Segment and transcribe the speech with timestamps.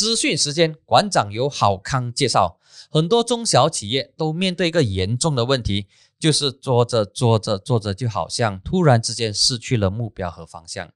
[0.00, 2.58] 资讯时间，馆长由好康介绍。
[2.90, 5.88] 很多中小企业都面对一个严重的问题，
[6.18, 10.90] 就是做着做着做着，就好像突然之间失去了目标和方向。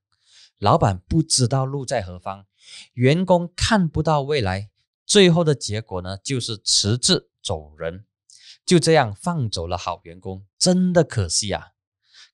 [0.59, 2.47] 老板不知道路在何方，
[2.95, 4.71] 员工看不到未来，
[5.05, 8.07] 最后的结果呢，就是辞职走人。
[8.65, 11.73] 就这样放走了好员工，真的可惜啊！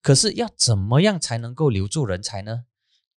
[0.00, 2.66] 可是要怎么样才能够留住人才呢？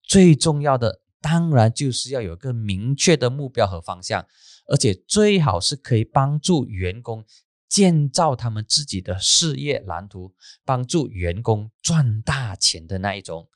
[0.02, 1.01] 最重要的。
[1.22, 4.26] 当然就是要有个明确的目标和方向，
[4.68, 7.24] 而且最好是可以帮助员工
[7.70, 10.34] 建造他们自己的事业蓝图，
[10.66, 13.48] 帮助员工赚大钱的那一种。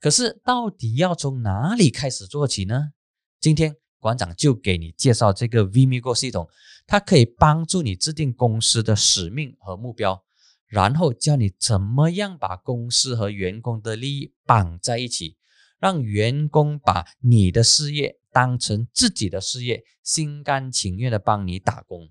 [0.00, 2.92] 可是到底要从哪里开始做起呢？
[3.38, 6.48] 今天馆长就给你介绍这个 VMIgo 系统，
[6.86, 10.24] 它可以帮助你制定公司的使命和目标，
[10.66, 15.36] 然后教你怎么样把公司和员工的利益绑在一起。
[15.80, 22.10] 让员工把你的事业当成自己的事业，心甘情愿的帮你打工，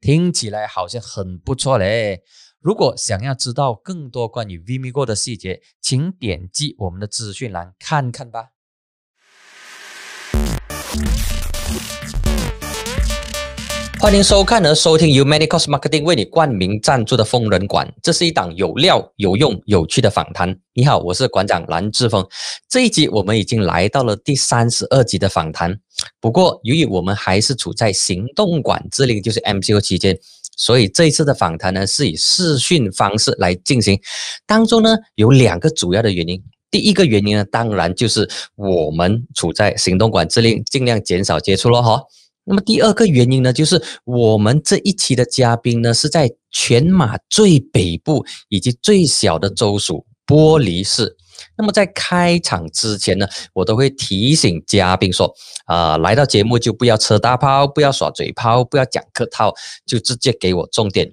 [0.00, 2.22] 听起来好像很不错嘞。
[2.60, 8.50] 如果想要知道更多关于 Vimigo 的细节，请点击我们的资讯栏看看吧。
[14.00, 20.56] 欢迎收看和收听由 Many Cost Marketing 为你冠名赞助的疯人馆，这是一档有料、有用、有趣的访谈。
[20.72, 22.24] 你好，我是馆长蓝志峰。
[22.68, 25.76] 这一集我们已经来到了第三十二集的访谈，
[26.20, 30.16] 不过由于我们还是处在行动管制令，就是 MCO 期间，
[30.56, 34.00] 所以这一次的访谈呢是以视讯方式来进行。
[34.46, 42.00] 当中呢有两个主要的原因，第一个原因呢当然就是我们处在行动管制令，尽量减少接触咯哈。
[42.48, 51.14] 那么第二个原因呢，就是我们这一期的嘉宾呢是在全马最北部以及最小的州属玻璃市。
[51.58, 55.30] 那么在开场之前呢，我都会提醒嘉宾说：
[55.66, 59.52] 啊，来到节目就不要扯大炮，不要耍嘴炮，不要讲客套，
[59.86, 61.12] 就直接给我重点。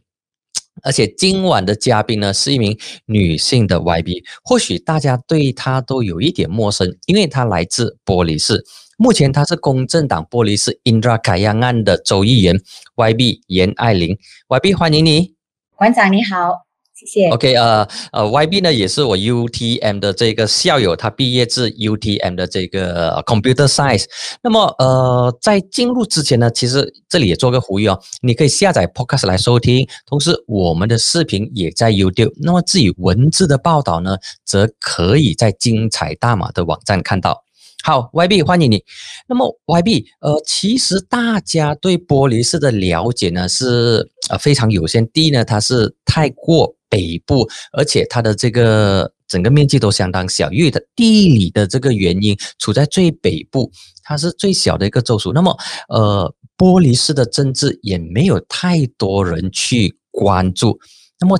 [0.84, 8.66] 而且今晚的嘉宾呢是一名女性的 YB，或许大家对她都有一点陌生，因为她来自玻璃市。
[8.98, 12.60] 目前他是公正党玻璃市 Indra 凯亚案的州议员
[12.96, 14.18] YB 严爱玲
[14.48, 15.34] ，YB 欢迎你，
[15.76, 17.30] 馆长你好，谢谢。
[17.30, 24.06] OK，呃呃，YB 呢也是我 UTM 的这个校友，他毕业自 UTM 的这个 Computer Science。
[24.42, 32.34] 那么呃，在进入之前呢，其实这里也做个呼吁哦，你可以下载 Podcast 来收听，同时我们的视频也在 YouTube。
[32.38, 37.45] 那么至于文字的报道呢，则可以在精彩大马的网站看到。
[37.86, 38.84] 好，YB 欢迎你。
[39.28, 45.08] 那么，YB，呃，其实大家对玻璃市的了解呢是呃非常有限。
[45.12, 55.32] 第一呢，它是太过北部，而且它的这个整个面积都相当小，因为它地理的这个原因，处在最北部，它是最小的一个州属。
[55.32, 55.56] 那么，
[55.90, 60.80] 呃，玻璃市的政治也没有太多人去关注。
[61.20, 61.38] 那么。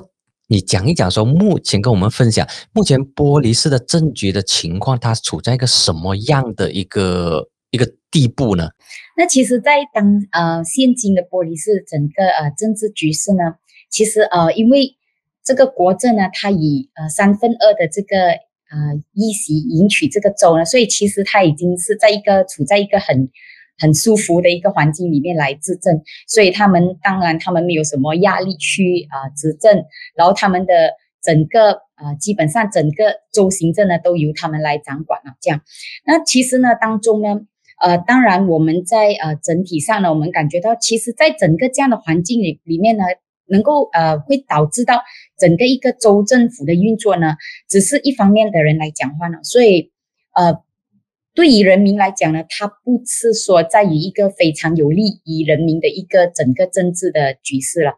[0.48, 8.68] 你讲一讲，说目前跟我们分享，目前玻璃市的政局的情况，它处在一个什么样的一个一个地步呢？
[9.16, 13.56] 那其实，在当呃现今的玻璃市整个呃政治局势呢，
[13.90, 14.96] 其实呃因为
[15.42, 18.16] 这个国政呢，它以呃三分二的这个
[18.70, 23.28] 呃议席赢取这个州呢，所以其实它已经是在一个处在一个很。
[23.78, 30.92] 很舒服的一个环境里面来执政，所以他们当然他们没有什么压力去啊执政，然后他们的
[31.22, 35.34] 整个啊基本上整个州行政呢都由他们来掌管了。
[35.40, 35.60] 这样，
[36.06, 37.40] 那其实呢当中呢，
[37.80, 43.04] 呃，当然我们在呃整体上呢，我们感觉到，其实在整个这样的环境里里面呢，
[43.46, 45.02] 能够呃会导致到
[45.38, 47.36] 整个一个州政府的运作呢，
[47.68, 49.92] 只是一方面的人来讲话呢，所以
[50.34, 50.64] 呃。
[51.36, 57.92] 对于人民来讲呢，它不是说在于一个非常有利于人民的一个整个政治的局势了。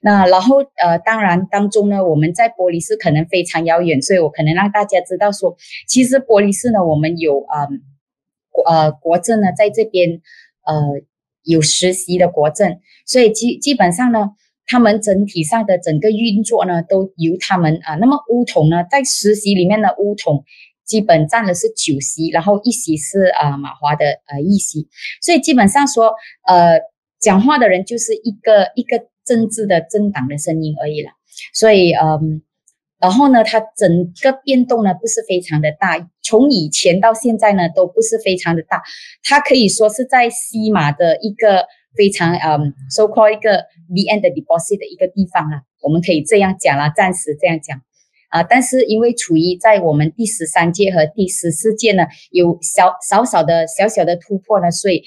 [0.00, 5.56] 那然后呃，当然当中呢，我们在玻璃市可能非常遥远，所以我可能让大家知道说，
[5.88, 7.66] 其实玻璃市呢，我们有啊
[8.64, 10.22] 呃国政呢在这边
[10.64, 11.02] 呃
[11.42, 14.30] 有实习的国政，所以基基本上呢，
[14.66, 17.96] 他们整体上的整个运作呢都由他们啊。
[17.96, 20.44] 那么乌统呢，在实习里面的乌统。
[20.84, 24.88] 基本占的是九席，然后一席是啊马华的呃一席，
[25.22, 26.12] 所以基本上说
[26.46, 26.78] 呃
[27.18, 31.10] 讲话的人就是一个一个政治的政党的声音而已了，
[31.54, 32.42] 所以嗯，
[33.00, 38.82] 然后呢，它整个变动呢不是非常的大，从以前到现在呢都不是非常的大，
[39.22, 41.66] 它可以说是在西马的一个
[41.96, 43.56] 非常嗯 so called 一个
[43.88, 47.80] the end deposit 的一个地方了，我们可以这样讲了，暂时这样讲。
[48.34, 52.02] 啊，但是因为处于在我们第十三届和第十四届呢，
[52.32, 55.04] 有小少少的小小的突破呢，所以，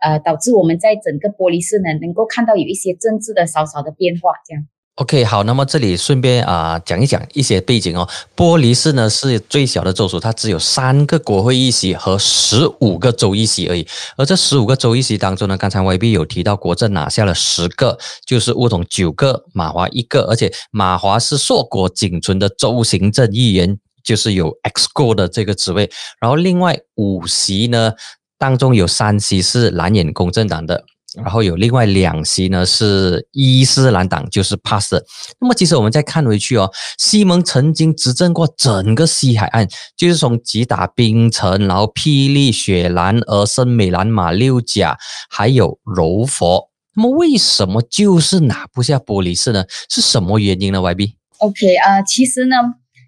[0.00, 4.64] 呃导致我们在整个玻璃市呢能够看到有一些政治的小小的变化，这样。
[5.00, 8.06] OK，好，那么这里顺便啊讲一讲一些背景哦。
[8.34, 13.88] 波利市呢是最小的州属，它只有三个国会议席和十五个州议席而已。
[14.18, 25.90] 而这十五个州议席当中呢，刚才 YB 有提到国政拿下了十个，就是乌统九个，马华一个，而且马华是硕果仅存的州行政议员，就是有 XGO 的这个职位。
[26.20, 27.94] 然后另外五席呢
[28.36, 30.84] 当中有三席是蓝眼公正党的。
[31.16, 35.04] 然后有另外两席呢，是伊斯兰党，就是帕斯。
[35.40, 44.96] 那么其实我们再看回去哦，西蒙曾经执政过整个西海岸，就是从吉打、槟城，然后霹雳、雪兰莪、森美兰、马六甲，
[45.28, 46.68] 还有柔佛。
[46.94, 49.64] 那么为什么就是拿不下玻璃市呢？
[49.88, 52.56] 是什么原因呢？YB？OK 啊，其实呢，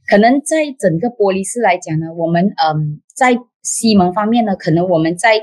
[0.08, 5.40] 可能在整个玻璃市来讲呢，我们嗯，在西蒙方面呢，可能我们在。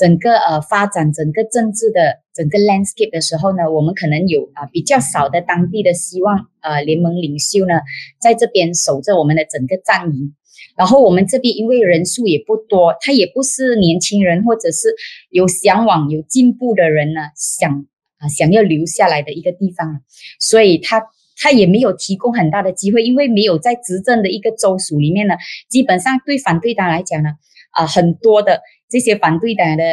[0.00, 7.74] 整个呃发展整个政治的整个 landscape 的时候呢，我们可能有啊比较少的当地的希望呃联盟领袖呢，
[8.18, 10.34] 在这边守着我们的整个战营。
[10.74, 14.88] 然后我们这边因为人数也不多，他也不是年轻人或者是
[15.28, 17.84] 有向往有进步的人呢，想
[18.18, 20.00] 啊想要留下来的一个地方，
[20.38, 21.02] 所以他
[21.42, 25.34] 他也没有提供很大的机会，因为没有在执政的一个州属里面呢，
[25.68, 27.30] 基本上对反对党来讲呢，
[27.70, 28.60] 啊很多的。
[28.92, 29.84] 这些反对党的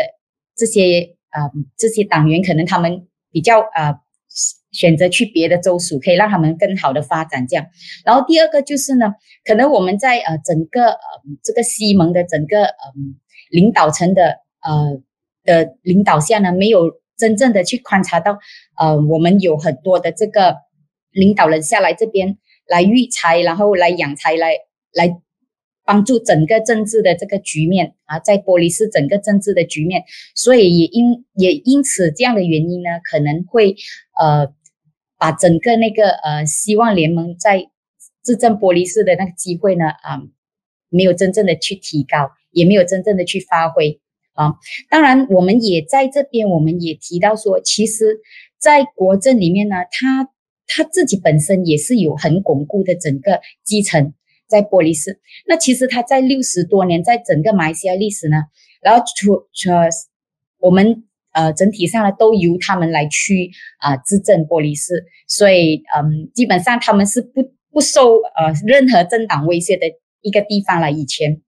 [0.55, 3.99] 这些啊这些党员，可能他们比较啊
[4.71, 7.67] 选择去别的州属，可以让他们更好的发展这样。
[8.03, 9.13] 然后第二个就是呢，
[9.45, 10.97] 可能我们在呃整个呃
[11.43, 13.19] 这个西蒙的整个嗯
[13.51, 14.99] 领导层的呃
[15.43, 18.39] 的领导下呢，没有真正的去观察到
[18.79, 20.55] 呃我们有很多的这个
[21.11, 24.53] 领导人下来这边来育才，然后来养才，来
[24.91, 25.21] 来。
[25.87, 30.03] 帮助整个政治的这个局面啊，在玻璃市整个政治的局面，
[30.35, 33.77] 所以也因也因此这样的原因呢，可能会
[34.19, 34.53] 呃
[35.17, 37.69] 把整个那个呃希望联盟在
[38.21, 40.21] 执政玻璃市的那个机会呢啊
[40.89, 44.01] 没有真正的去提高，也没有真正的去发挥
[44.33, 44.55] 啊。
[44.89, 48.19] 当然，我们也在这边，我们也提到说，其实，
[48.59, 50.29] 在国政里面呢，他
[50.67, 54.13] 他自己本身也是有很巩固的整个基层。
[54.47, 58.37] 在玻璃市，那其实他在六十多年，在整个马来西亚历史呢，
[58.81, 59.69] 然后除除
[60.59, 61.03] 我们
[61.33, 69.85] 呃整体上呢都由他们来去啊执政玻璃市，所以嗯基本上他们是不不受呃任何政党威胁的
[70.21, 70.91] 一个地方了。
[70.91, 71.41] 以前，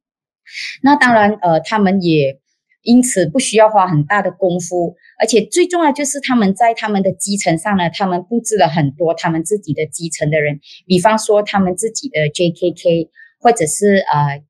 [0.83, 2.39] 那当然呃他们也。
[2.81, 13.09] 因此不需要花很大的功夫，而且最重要就是他们在他们的基层上呢，他们布置了很多他们自己的基层的人，比方说他们自己的 JKK
[13.41, 14.41] 或者是呃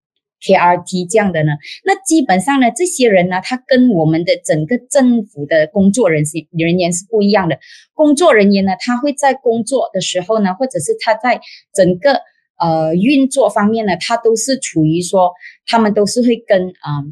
[0.42, 1.54] KRT 这样的呢。
[1.84, 7.58] 那基本上呢，这些人呢，他跟我们的整个政府的工作人员人员是不一样的。
[7.96, 11.42] 工作人员呢，他会在工作的时候呢，或者是他在
[11.74, 12.22] 整个
[12.60, 15.34] 呃运作方面呢，他都是处于说，
[15.66, 17.04] 他们都是会跟啊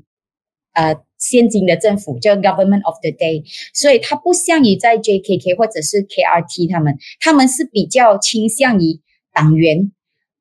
[0.74, 1.07] 呃。
[1.18, 3.44] 现今的政府叫 Government of the Day，
[3.74, 9.02] 所以它不像于在 JKK 或者是 KRT 他们，他们是比较倾向于
[9.34, 9.92] 党员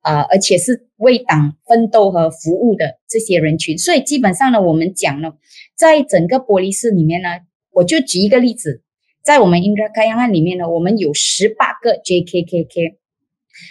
[0.02, 3.76] 啊，而且是为党奋斗和服务的这些人群。
[3.78, 5.32] 所以基本上呢，我们讲呢，
[5.74, 7.28] 在整个玻璃市里面呢，
[7.72, 8.82] 我就举一个例子，
[9.24, 12.96] 在我们 Indra k a y a n 里面呢，我们有十八个 JKKK，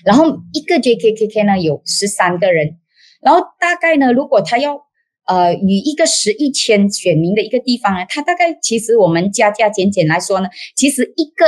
[0.04, 2.78] 然后一个 JKKK 呢有十三个人，
[3.22, 4.85] 然后大概呢，如果他要
[5.28, 11.46] 呃，与一个十亿千选民的一个地方呢，它大概其实我们加加减减来说呢，其实一个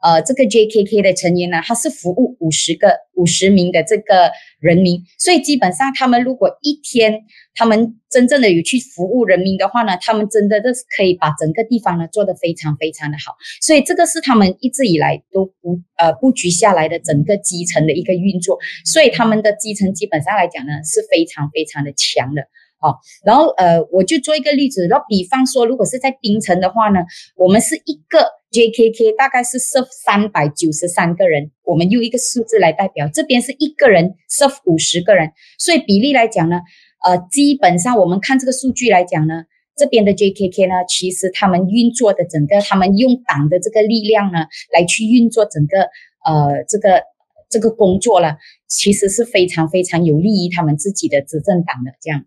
[0.00, 4.30] 呃这个 JKK 的成员呢，他是服务五十个五十名的这个
[4.60, 7.20] 人民，所以基本上他们如果一天
[7.54, 18.56] 他们真正的有去服务人民的话呢，他们真的都是可以把整个地方呢做得非常非常的好，所以这个是他们一直以来都不呃布局下来的整个基层的一个运作，
[18.86, 22.48] 所以他们的基层基本上来讲呢是非常非常的强的。
[22.80, 27.00] 好，然后呃，我就做一个例子，然后比方说，如果是在槟城的话呢，
[27.36, 28.20] 我们是一个
[28.52, 36.60] JKK，大概是 serve 三百九十三个人，我们用一个数字来代表，这边是一个人 serve 五十个人，所以比例来讲呢，
[37.04, 39.42] 呃，基本上我们看这个数据来讲呢，
[39.76, 45.80] 这边的 JKK 呢，其实他们运作的整个，他们用党的这个力量呢，来去运作整个
[46.24, 47.02] 呃这个
[47.50, 48.36] 这个工作了，
[48.68, 52.24] 其实是非常非常有利于他们自己的执政党的这样。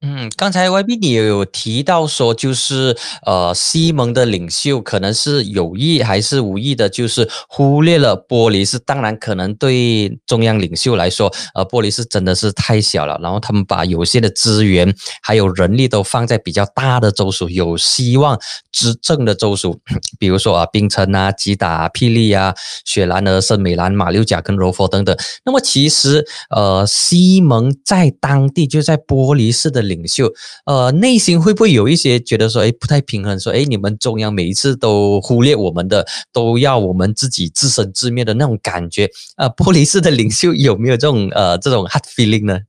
[0.00, 18.38] 嗯，刚才 YB 你也有提到说，就是呃，西蒙的领袖可能是有意还是无意的，就是忽略了玻璃是当然可能对中央领袖来说，呃，玻璃是真的是太小了，然后他们把有限的资源还有人力都放在比较大的州属，有希望
[18.70, 19.80] 执政的州属，
[20.16, 25.16] 比如说啊，槟城啊、吉打、霹雳啊、雪兰莪、圣美兰、马六甲跟柔佛等等。
[25.44, 29.87] 那么其实呃，西蒙在当地就在玻璃市的。
[29.88, 30.30] 领袖，
[30.66, 39.10] 呃，内心会不会有一些觉得说，哎，不太平衡，说，哎，你们中央每一次都忽略我们的，都要我们自己自生自灭的那种感觉？
[39.36, 42.60] 呃， 玻璃式的领袖有没有这种呃这种 hard feeling 呢？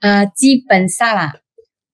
[0.00, 1.34] 呃，基本上啦，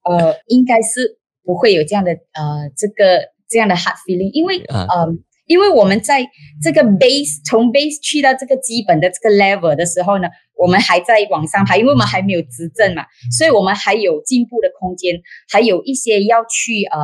[0.04, 5.16] 呃，应该是不会有这样的呃这个这样的 hard feeling，因为呃。
[5.46, 6.26] 因为我们在
[6.62, 10.26] 这个 base 从 base 去到这个基本的这个 level 的时候呢，
[10.64, 13.04] 我们还在往上爬，因为我们还没有执政嘛，
[13.36, 15.20] 所以我们还有进步的空间，
[15.52, 16.98] 还有一些要去呃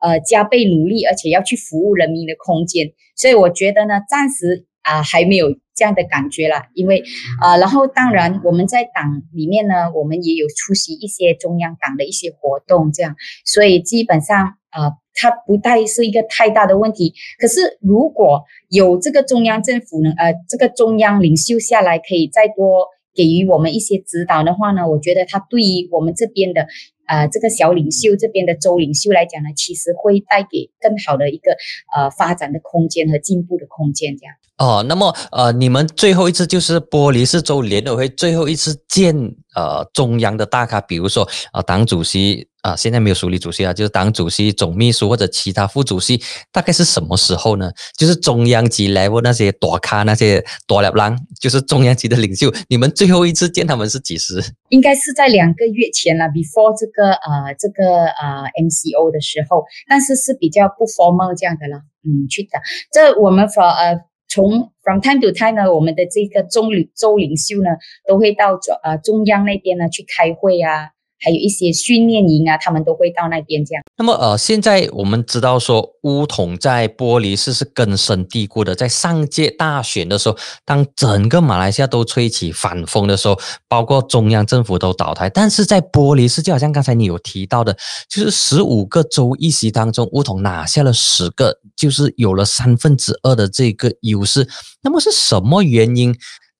[0.00, 2.92] 呃加倍努力，而且要去服务人民的空间。
[3.16, 7.02] 所以我觉得呢，暂时啊还没有这样的感觉了，因为
[7.40, 15.01] 啊，然后当然我们在党里面呢，我们也有出席一些中央党的一些活动，这样，所以基本上啊。
[15.14, 26.66] 它不太是一个太大的问题，可是如果有这个中央政府呢，呃，这个中央领袖下来可以再多给予我们一些指导的话呢，我觉得他对于我们这边的，
[27.12, 31.52] 呃，这个小领袖这边的州领袖来讲呢，其实会带给更好的一个
[31.94, 34.34] 呃发展的空间和进步的空间，这样。
[34.56, 39.14] 哦，那么呃，你们最后一次就是玻璃市州联委会最后一次见
[39.54, 47.72] 呃中央的大咖，比如说啊党主席啊，现在没有署理主席啊，就是党主席、总秘书或者其他副主席，大概是什么时候呢？
[47.96, 54.40] 就是中央级 level 那些大咖那些大了郎，就是中央级的领袖，你们最后一次见他们是几时？
[54.68, 62.60] 应该是在两个月前了，before 这个呃这个呃 MCO 的时候，但是是比较不 formal 这样的了，嗯，去的。
[62.92, 64.00] 这我们 for 呃。
[64.28, 67.68] 从 from time to time 呢，我们的这个中领州领袖呢，
[68.08, 70.88] 都会到中呃中央那边呢去开会啊。
[71.22, 73.82] 还有一些训练营啊，他们都会到那边这样。
[73.96, 78.74] 那么，呃，现在我们知道说乌统在玻璃市是根深蒂固的。
[78.74, 83.38] 在上届大选的时候，当整个马来西亚都吹起反风的时候，
[83.68, 85.30] 包括中央政府都倒台。
[85.30, 87.76] 但是在玻璃市，就好像刚才你有提到的，
[88.08, 94.48] 就是十五个州议席当中，乌统拿下了十个，就是有了三分之二的这个优势。
[94.82, 96.12] 那么是什么原因？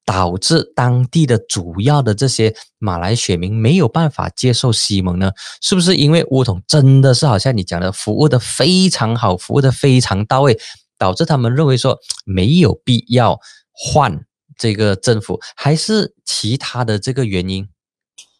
[0.04, 5.32] 导致当地的主要的这些马来选民没有办法接受西蒙呢？
[5.61, 10.59] 是不是因为乌统真的是好像你讲的服务的非常好，服务的非常到位，
[10.99, 13.38] 导致他们认为说没有必要
[13.73, 14.25] 换
[14.59, 17.68] 这个政府，还是其他的这个原因？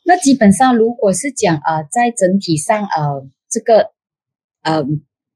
[0.05, 3.93] 那基本上如果是讲啊，在整体上呃，这个
[4.63, 4.85] 呃，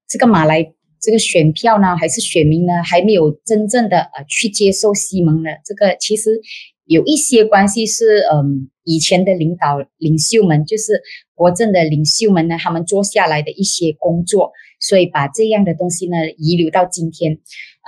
[0.08, 0.72] 这个马来。
[1.06, 6.40] 这个选票呢，还是选民呢，还没有真正的呃去接受西蒙的这个，其实
[6.84, 11.00] 有一些关系是，嗯，以前的领导领袖们，就是
[11.32, 17.38] 国政的领袖们呢，他们做下来的一些工作，所以把这样的东西呢遗留到今天，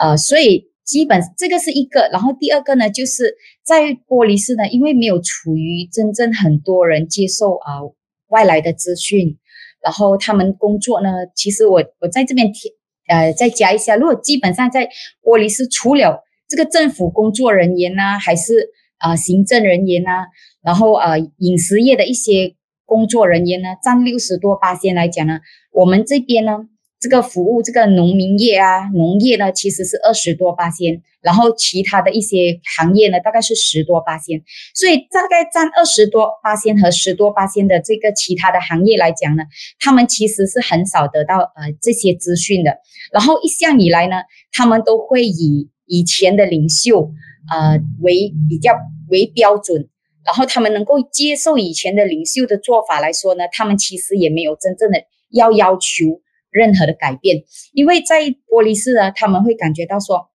[0.00, 3.34] 呃，所以基本这个是一个，然后第二个呢，就是
[3.64, 7.82] 在玻璃市呢，因为没有处于真正很多人接受啊
[8.28, 9.36] 外来的资讯，
[9.82, 12.70] 然后他们工作呢，其实我我在这边听。
[13.08, 14.88] 呃，再加一下，如果基本上在
[15.22, 20.26] 玻璃市，除了这个政府工作人员呢，还是啊行政人员呢，
[20.62, 25.40] 然后呃饮食业的一些工作人员呢，占六十多八仙来讲呢，
[25.72, 26.68] 我们这边呢。
[27.00, 34.42] 这个服务这个农民业啊，农业呢其实是二十多八仙，然后其他的一些行业呢大概是十多八仙，
[34.74, 39.44] 所以大概占二十多八仙和十多八仙的这个其他的行业来讲呢，
[39.78, 42.78] 他们其实是很少得到呃这些资讯的。
[43.12, 44.16] 然后一向以来呢，
[44.50, 47.12] 他们都会以以前的领袖
[47.48, 48.74] 呃为比较
[49.08, 49.88] 为标准，
[50.24, 56.20] 然后他们能够接受以前的领袖的做法来说呢，他们其实也没有真正的要要求。
[56.50, 60.30] 任何的改变，因为在玻璃市呢，他们会感觉到说，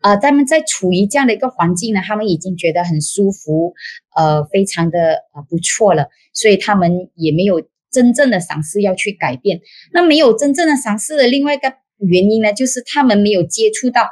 [0.00, 3.74] 啊，他们在处于这样的一个环境呢，他们已经觉得很舒服，
[4.16, 9.60] 呃，非常的呃不错了，所以他们也没有真正的尝试要去改变。
[9.92, 14.08] 那没有真正的尝试的另外一个原因呢，就是他们没有接触到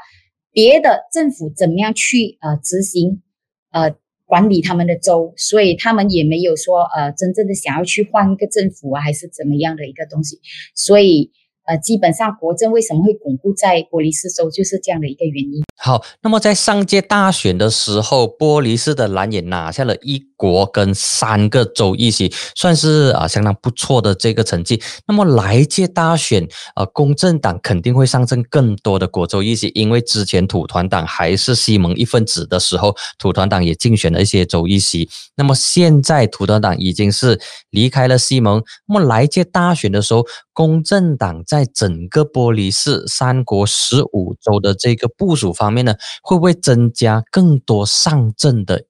[0.52, 3.22] 别的政府怎么样去呃执行，
[3.70, 3.94] 呃。
[4.30, 10.38] 管理他们的州，所以他们也没有说呃真正的想要去换一个政府啊，还是怎么样的一个东西。
[10.76, 11.32] 所以
[11.66, 15.62] 呃，基本上国政为什么会巩固在玻璃斯州，就是这样的一个原因。
[15.76, 24.82] 好，那么在上届大选的时候，玻璃市的蓝也拿下了一国跟三个州议席，算是啊相当不错的这个成绩。
[25.06, 35.08] 那么来届大选，呃，公正党肯定会上阵更多的国州议席，因为之前土团党还是西蒙一份子的时候，土团党也竞选了一些州议席。
[35.36, 37.40] 那么现在土团党已经是
[37.70, 45.72] 离开了西蒙，那么来届大选的时候，公正党在整个玻璃市三国十五州的这个部署方。
[45.72, 48.84] 面呢，会不会增加更多上阵的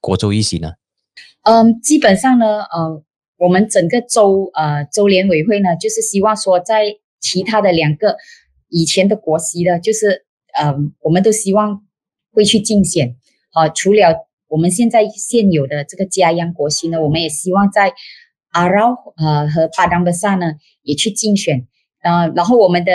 [0.00, 0.72] 国州议席呢？
[1.42, 3.02] 嗯，基本上呢，呃，
[3.36, 6.84] 我们整个州呃州联委会呢，就是希望说，在
[7.20, 8.16] 其他的两个
[8.68, 10.24] 以前的国席的，就是
[10.58, 11.82] 嗯，我们都希望
[12.32, 13.16] 会去竞选。
[13.52, 17.92] 好，除了我们现在现有的这个加央国席呢，我们也希望在
[18.52, 21.66] 阿饶呃和巴当巴萨呢也去竞选。
[22.06, 22.92] 呃，然后我们的。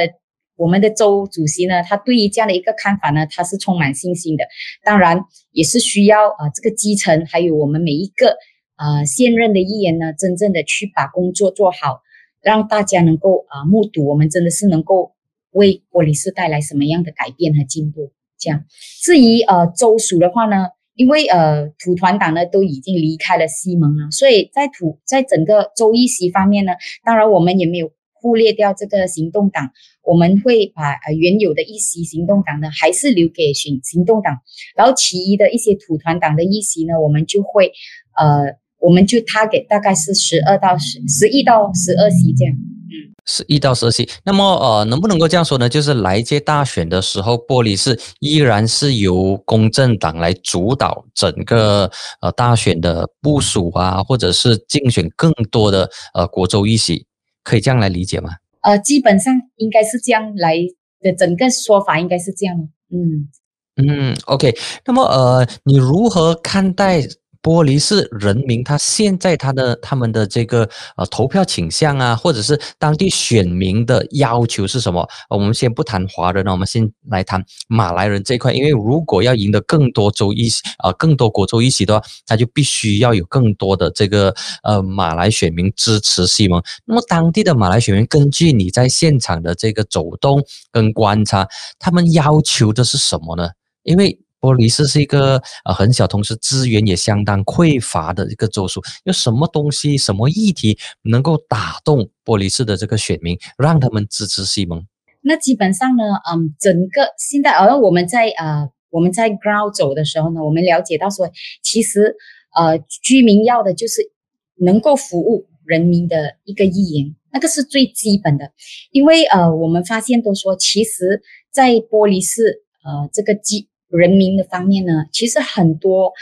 [0.58, 4.44] 我们的州主席呢，他对于这样的一个看法呢，他是充满信心的。
[4.84, 5.20] 当然，
[5.52, 8.38] 也是需要啊，这个基层还有我们每一个
[8.76, 12.02] 啊现任的议员呢，真正的去把工作做好，
[12.44, 15.16] 让大家能够啊目睹我们真的是能够
[15.50, 18.12] 为玻璃市带来什么样的改变和进步。
[18.38, 18.64] 这样，
[19.02, 27.92] 至于呃州属的话呢，因为呃土团党呢都已经离开了西蒙了，所以在土在整个州议席方面呢，当然我们也没有。
[28.22, 29.72] 忽略掉这个行动党，
[30.04, 34.38] 我们会把呃原有的一席行动党呢，还是留给行行动党，
[34.76, 37.72] 然后其余的一些土团党的一席呢，我们就会
[38.16, 44.08] 呃，我们就他给大概是十二到十十一到十二席这样，嗯，十一到十二席。
[44.24, 45.68] 那么呃，能不能够这样说呢？
[45.70, 51.90] 就是来届大选的时候，玻璃是依然是由公正党来主导整个
[52.22, 57.06] 呃大选的部署啊，或者是竞选更多的呃国州议席。
[57.44, 58.32] 可以这样来理解吗？
[58.62, 60.56] 呃，基本上应该是这样来
[61.02, 62.56] 的，整个说法应该是这样。
[62.90, 63.30] 嗯
[63.78, 64.54] 嗯，OK。
[64.86, 67.02] 那么呃，你如何看待？
[67.42, 75.08] 玻璃是人民，他现在他的他们的这个呃投票倾向啊，或者是当地选民的要求是什么？
[75.30, 78.54] 我们先不谈华人，那我们先来谈马来人这一块。
[78.54, 84.34] 因为如果要赢得更多州议席啊，更多国州议席的话，他就必须要有更多的这个
[84.64, 86.62] 呃马来选民支持西蒙。
[86.86, 91.48] 那么当地的马来选民，根据你在现场的这个走动跟观察，
[91.80, 93.50] 他们要求的是什么呢？
[93.84, 98.82] 因为玻璃市是一个呃很小，同时资源也相当匮乏的一个州属。
[99.04, 104.84] 有什么东西、什么议题能够打动玻璃市的这个选民，让他们支持西蒙？
[105.22, 111.30] 那基本上呢，嗯，整个现在，而我们在呃我们在 ground 走的时候呢，我们了解到说，
[111.62, 112.16] 其实
[112.56, 114.12] 呃居民要的就是
[114.56, 118.52] 能够服务人民的一个议员，那个是最基本的。
[118.90, 126.14] 因为呃我们发现都说，其实，在玻璃市呃这个基人民的方面呢，其实很多，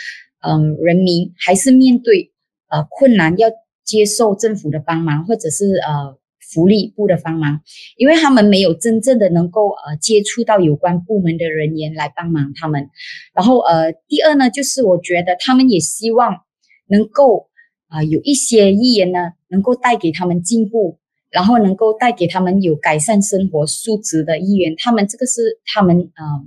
[0.41, 2.31] 嗯，人民还是面对
[2.69, 3.49] 呃困难，要
[3.85, 7.61] 接受政府的帮忙，或者是呃福利部的帮忙，
[7.95, 12.89] 因为他们没有真正的能够呃接触到有关部门的人员来帮忙他们。
[13.33, 16.41] 然后呃，第二呢，就是我觉得他们也希望
[16.87, 17.49] 能够
[17.87, 20.97] 啊有一些议员呢，能够带给他们进步，
[21.29, 26.45] 然后能够带给他们有改善生活素质的议员，他们这个是他们啊。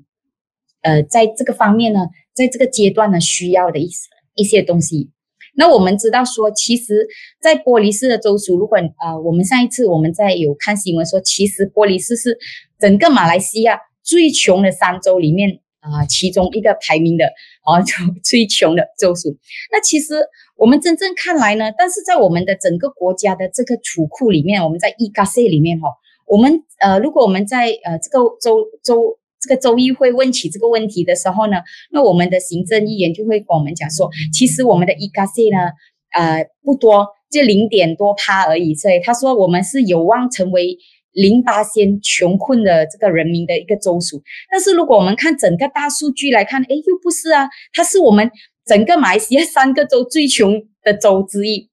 [0.82, 2.00] 呃，在这个方面呢，
[2.34, 3.90] 在这个阶段呢，需要的一
[4.34, 5.10] 一些东西。
[5.54, 7.06] 那我们知道说，其实，
[7.40, 12.38] 在玻璃市的州属，如果呃，我们上一次我们在有看新闻说，其实玻璃市是
[12.78, 17.26] 整个马来西亚最穷的三州里面啊，其中一个排名的
[17.64, 17.92] 啊，就
[18.24, 19.36] 最穷的州属。
[19.70, 20.14] 那其实
[20.56, 25.88] 我们真正看来呢，但是在我们的整个国家的这个储库里面，我们在 e g a 里面哈，
[26.26, 29.18] 我们呃，如果我们在呃这个州州。
[29.42, 31.56] 这个州议会问起这个问题的时候呢，
[31.90, 35.72] 那我们的行政议员就会跟我们讲说，其实我们的 e g a 呢，
[36.12, 38.72] 呃，不多，就零点多趴而已。
[38.72, 40.78] 所以他说我们是有望成为
[41.10, 44.22] 零八先穷困的这个人民的一个州属。
[44.48, 48.30] 但是如果我们看整个大数据来看，哎，又不是啊，它是我们
[48.64, 51.68] 整个马来西亚三个州最穷的州之一。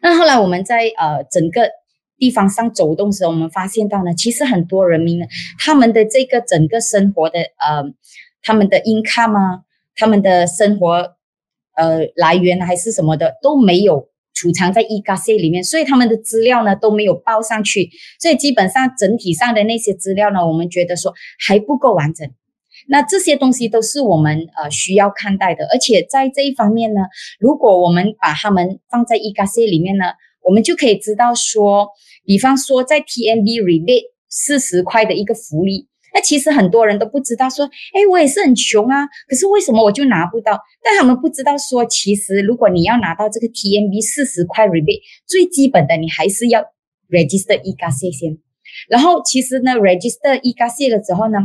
[0.00, 1.68] 那后来我们在呃整个。
[2.22, 5.26] 地方上走动时，我们发现到呢，其实很多人民呢，
[5.58, 7.82] 他们的这个整个生活的呃，
[8.44, 9.62] 他们的 income 啊，
[9.96, 11.16] 他们的生活
[11.74, 21.12] 呃来源还是什么的都没有储藏在 e g a s 里面，所以他们的资料呢都没有报上去，所以基本上整体上的那些资料呢，我们觉得说
[21.44, 22.30] 还不够完整。
[22.86, 27.00] 那这些东西都是我们呃需要看待的，而且在这一方面呢，
[27.40, 30.04] 如果我们把它们放在 e g a s 里面呢，
[30.42, 31.88] 我们就可以知道说。
[32.24, 35.88] 比方说，在 TNB rebate 四十块的一个福利。
[36.14, 40.60] 那其实很多人都不知道，说，哎，我也是很穷啊，可是为什么我就拿不到？
[40.84, 46.60] 但他们不知道说，其实如果你要拿到这个 TMB 四十块 rebate，最基本的你还是要
[47.08, 48.38] register e g a s 先。
[48.88, 51.38] 然后其实呢，register e g a s 了之后呢，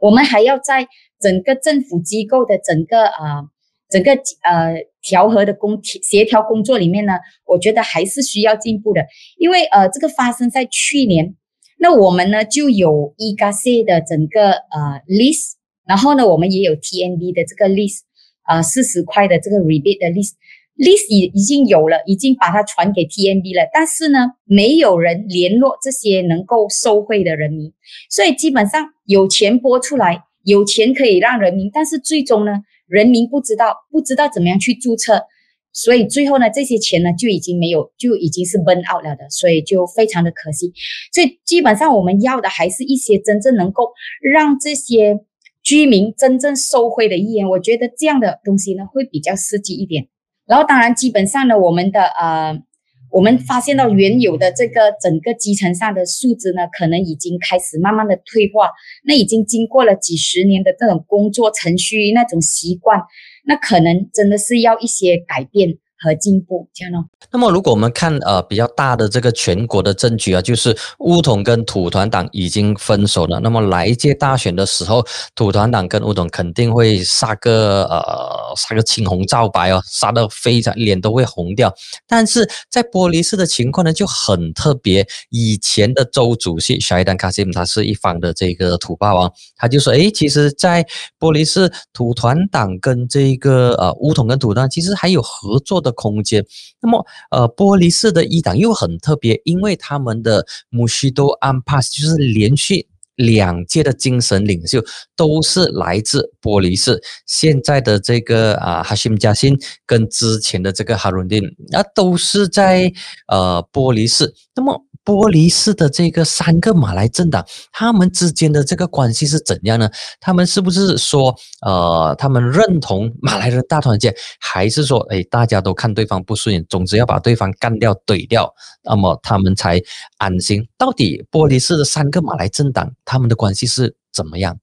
[0.00, 0.88] 我们还要在
[1.20, 3.46] 整个政府机构的整个啊，
[3.88, 7.14] 整个呃调和的工协调工作里面呢，
[7.46, 9.06] 我觉得还是需要进步的，
[9.38, 11.34] 因为呃，这个发生在去年。
[11.78, 18.00] 那我们呢就有 e g a c 的整个呃 list，然后呢我们也有 TNB 的这个 list，
[18.44, 27.74] 啊四十块的这个 rebate 的 list，list 已已经有了，已经把它传给 TNB 了，但是呢没有人联络这些能够受贿的人民，
[28.08, 32.52] 所以基本上有钱拨出来，有钱可以让人民，但是最终呢
[32.86, 35.24] 人民不知道不知道怎么样去注册。
[35.72, 40.72] 所以最后呢，这些钱呢就已经没有，就已经是 burn out 了的，所以就非常的可惜。
[41.12, 43.90] 所以基本上我们要的还是一些真正能够
[44.22, 45.18] 让这些
[45.62, 47.48] 居民真正受惠的意愿。
[47.48, 50.06] 我觉得这样的东西呢会比较实际一点。
[50.46, 52.62] 然后当然，基本上呢，我们的呃。
[53.10, 58.70] 我们发现到原有的这个整个基层上的素质呢，可能已经开始慢慢的退化。
[59.04, 63.00] 那已经经过了几十年的这种工作程序那种习惯，
[63.46, 65.78] 那可能真的是要一些改变。
[65.98, 67.04] 和进步，这样咯。
[67.32, 73.40] 那么，如果我们看呃比较大的这个全国的证据啊，就是乌统跟土团党已经分手了。
[73.40, 75.04] 那么来届大选的时候，
[75.34, 81.74] 土团党跟乌统肯定会杀个呃杀个青红皂白哦，杀的非常脸都会红掉。
[82.06, 85.06] 但是在玻璃市的情况呢就很特别。
[85.30, 90.84] 以前的州主席沙伊丹卡西姆他是一方的这个土霸王，他就说：哎，其实，在
[91.18, 95.85] 玻璃市土团党跟这个呃乌统跟土团其实还有合作。
[95.86, 96.44] 的空间，
[96.82, 104.82] 那么呃，玻璃市的一党又很特别，因为他们的穆希多安帕斯就是连续两届的精神领袖
[105.14, 112.92] 都是来自玻璃市，现在的这个啊哈希姆加辛跟之前的这个哈伦丁，那都是在
[113.28, 114.84] 呃玻璃市，那么。
[115.06, 119.88] 玻璃市的这个三个马来政党，他们之间的这个关系是怎样呢？
[120.18, 121.32] 他们是不是说，
[121.64, 129.80] 呃，他们认同马来人大团结，还是说，哎，大家都看对方不顺眼，总之要把对方干掉、怼掉，那么他们才
[130.18, 130.66] 安心？
[130.76, 134.58] 到底玻璃市的三个马来政党，他们的关系是怎么样？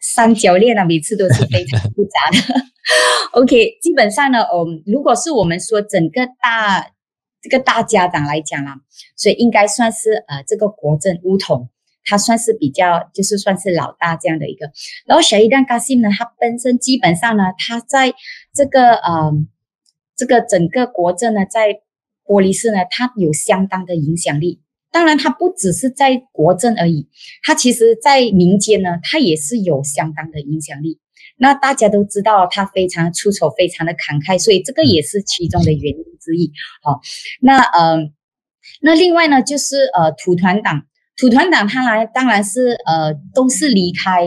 [0.00, 2.64] 三角恋啊，每次都是非常复杂的。
[3.40, 6.88] OK，基本上呢，嗯，如果是我们说整个大。
[7.42, 8.80] 这个大家长来讲啦，
[9.16, 11.68] 所以应该算是呃，这个国政乌统，
[12.04, 14.70] 他算是比较就是算是老大这样的一个。
[15.06, 18.12] 然后小伊丹卡西呢，他本身基本上呢，他在
[18.52, 19.32] 这个呃
[20.16, 21.80] 这个整个国政呢，在
[22.24, 24.60] 玻璃市呢，他有相当的影响力。
[24.90, 27.08] 当然，他不只是在国政而已，
[27.42, 30.98] 他其实在民间呢，他也是有相当的影响力。
[31.36, 36.52] 那大家都知道他非常出丑，非常的慷慨，所以这个也是其中的原因之一。
[36.82, 37.00] 好，
[37.40, 37.98] 那呃，
[38.80, 44.26] 那另外呢，就是呃土团党，土团党他来当然是呃都是离开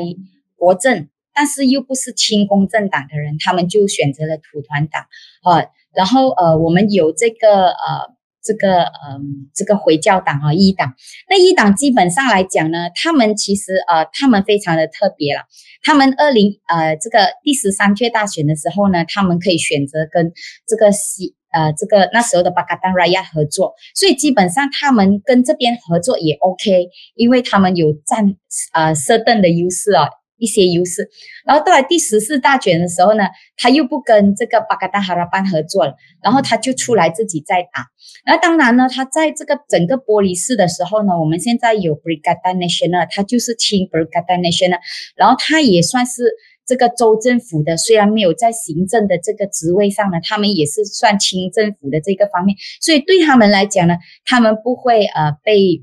[0.56, 5.04] 国政，但是又不是亲公正党的人，他们就选择了土团党。
[5.44, 8.19] 啊，然后呃我们有这个呃。
[8.42, 10.94] 这个嗯，这个回教党啊，一党，
[11.30, 15.44] 那一党基本上来讲呢，他们其实呃，他们非常的特别了。
[15.84, 20.32] 他们二零呃这个第十三届大选的时候呢，他们可以选择跟
[20.68, 28.36] 这个西呃这个那时候的巴卡丹拉亚合作，所以基本上他们跟这边合作也 OK，因为他们有占
[28.74, 30.08] 呃设顿的优势啊。
[30.40, 31.10] 一些优势，
[31.46, 33.26] 然后到了第十四大选的时候呢，
[33.58, 37.86] 他又不跟这个巴格达哈拉班合作了，然后他就出来自己再打。
[38.26, 44.80] 那当然呢，他在这个整个玻璃市的时候呢，我们现在有 Brigada National，他就是亲 Brigada National，
[45.16, 46.24] 然后他也算是
[46.66, 55.82] 这个州政府的，虽然没有在行政的这个职位上呢，他们也是算亲政府的这个方面，所以对他们来讲呢，他们不会呃被。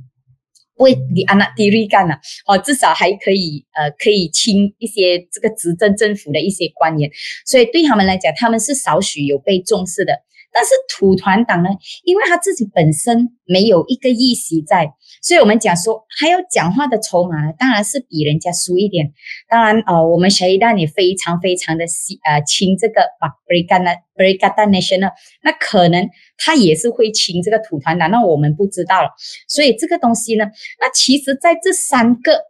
[0.76, 7.10] 为你安娜迪瑞干了，哦，至少还可以，呃，可以亲一些这个执政政府的一些官员，
[7.44, 10.12] 所以对他们来讲，他们是少许有被重视的。
[10.58, 11.68] 但是土团党呢，
[12.04, 14.90] 因为他自己本身没有一个议席在，
[15.20, 19.12] 所以我们讲说还有讲话的筹码呢，当然是比人家输一点。
[19.50, 29.10] 当然，呃，我们小一旦也非常非常的喜呃亲这个把 Brigada Brigada National，那可能他也是会亲这个土团党，那我们不知道了。
[29.46, 30.46] 所以这个东西呢，
[30.80, 32.40] 那其实在这三个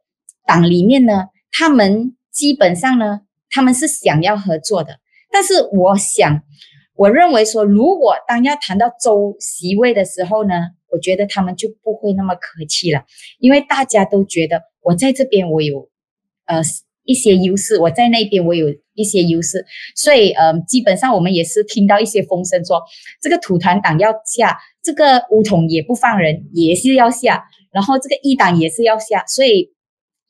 [0.47, 5.01] 党里面呢，他们基本上呢，他们是想要合作的，
[5.33, 6.43] 但是我想。
[6.97, 10.55] 我认为说，如果当要谈到周席位的时候呢，
[10.89, 13.05] 我觉得他们就不会那么客气了，
[13.39, 15.91] 因为大家都觉得我在这边我有
[16.47, 16.63] 呃
[17.05, 22.83] 一些优势，我在那边我有一些优势，所以呃基本上我们也是听到一些风声说
[23.21, 29.75] 这个土团党要下，这个乌统也不放人，也是要下，然后这个一党也是要下，所以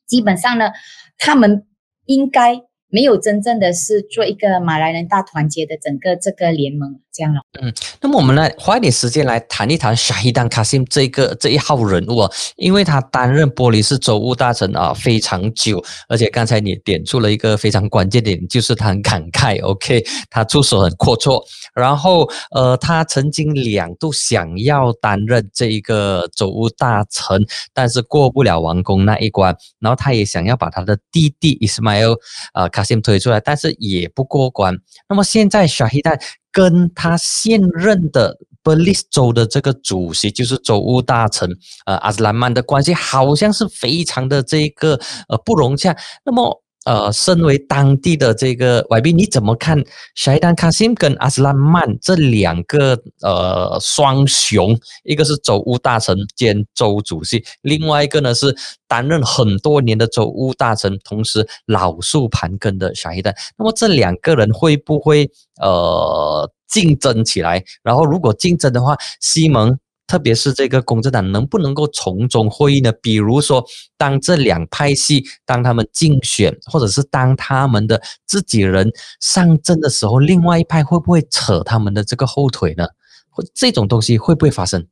[0.05, 0.71] 基本上呢，
[1.17, 1.65] 他们
[2.05, 2.61] 应该。
[2.89, 7.41] 没有真正的是做一个马来人大团结的整个这个联盟这样了。
[7.61, 19.61] 嗯，那么我们来花一点时间来谈一谈沙希丹卡辛这个这一号人物啊，因为他担任玻璃市州务大臣啊非常久，而且刚才你点出了一个非常关键点，就是他很慷慨。
[19.63, 21.41] OK，他出手很阔绰，
[21.77, 32.15] 然后呃，他曾经两度想要担任这一个州务大臣，但是过不了王宫那一关，然后他也想要把他的弟弟 Ismail，
[32.53, 32.67] 啊。
[32.69, 34.75] 卡辛推出来，但是也不过关。
[35.07, 36.19] 那么现在小黑蛋
[36.51, 41.49] 跟他现任的布里斯州的这个主席，就是州务大臣
[41.85, 45.95] 呃阿斯兰曼的关系，好像是非常的这个呃不融洽。
[46.25, 46.63] 那么。
[46.87, 49.77] 呃，身为当地的这个外宾，你怎么看
[50.15, 54.73] 沙伊丹卡辛跟阿斯兰曼这两个呃双雄？
[55.03, 58.55] 一个是州务大臣兼州主席，另外一个呢是
[58.87, 63.35] 担任很多年的州务大臣，同时老树盘根的沙伊丹。
[63.57, 65.29] 那么这两个人会不会
[65.61, 67.61] 呃竞争起来？
[67.83, 69.77] 然后如果竞争的话，西蒙。
[70.07, 72.93] 特别是这个公正党能不能够从中获益呢？
[73.01, 73.63] 比如说，
[73.97, 78.89] 当这两派系当他们竞选，或者是当他们的自己人
[79.19, 82.87] 上阵的时候，另外一派会不会扯他们的这个后腿呢？
[83.29, 84.87] 或这种东西会不会发生？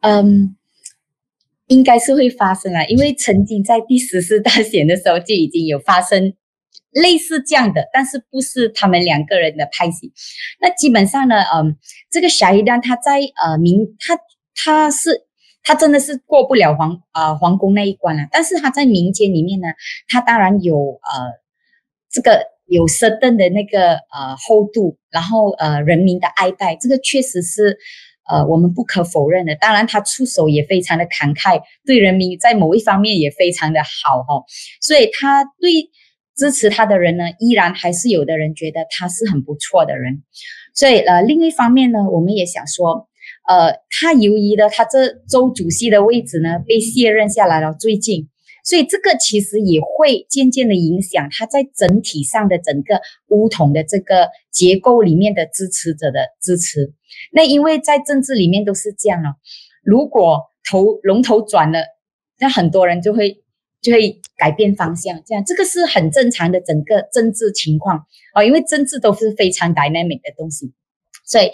[0.00, 0.56] 嗯，
[1.68, 6.34] 应该是会发生啊，因为曾经在第十四大选的时候就已经有发生
[6.90, 10.12] 类似这样的，但是不是他们两个人的派系。
[10.60, 11.76] 那基本上呢，嗯，
[12.10, 14.18] 这个小一丹他在呃民他。
[14.56, 15.26] 他是
[15.62, 19.66] 他真的是过不了皇啊皇宫那一关了，但是他在民间里面呢，
[20.08, 21.32] 他当然有呃
[22.10, 27.76] 这个有设登的那个呃厚度，然后呃人民的爱戴，这个确实是
[28.30, 29.56] 呃我们不可否认的。
[29.56, 34.44] 当然他出手也非常的慷慨，对人民在某一方面也非常的好哈，
[34.80, 35.90] 所以他对
[36.36, 40.22] 支持他的人呢，依然还是有的人觉得他是很不错的人。
[40.74, 43.08] 所以呃另一方面呢，我们也想说。
[43.46, 48.28] 呃，他由于的他这州主席的位置呢被卸任下来了，最近，
[48.64, 56.92] 所以这个其实也会渐渐的影响他在整体上的整个乌统的这个结构里面的支持者的支持。
[57.32, 59.36] 那因为在政治里面都是这样了，
[59.84, 61.84] 如果头龙头转了，
[62.40, 63.44] 那很多人就会
[63.80, 70.72] 就会改变方向，这样这个是很正常的整个政治情况啊，因为政治都是非常 dynamic 的东西。
[71.26, 71.50] 所以，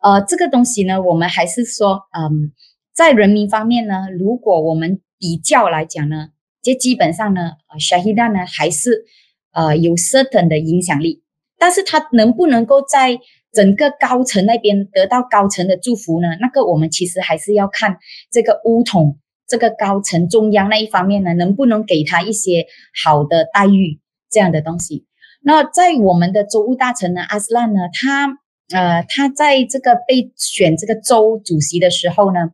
[0.00, 2.52] 呃，这个东西呢，我们还是说，嗯，
[2.94, 6.28] 在人民方面呢，如果我们比较来讲呢，
[6.62, 9.04] 这基本上呢，呃，Shahidan 呢还是
[9.52, 11.24] 呃有 certain 的影响力，
[11.58, 13.18] 但是他能不能够在
[13.52, 16.28] 整个高层那边得到高层的祝福呢？
[16.40, 17.98] 那个我们其实还是要看
[18.30, 22.66] 这个乌统这个高层中央那一方面呢，能不能给他一些
[23.04, 23.98] 好的待遇
[24.30, 25.04] 这样的东西。
[25.42, 28.38] 那在我们的州务大臣呢，阿斯兰呢，他。
[28.72, 32.50] 呃，他在这个被选这个州主席的时候呢，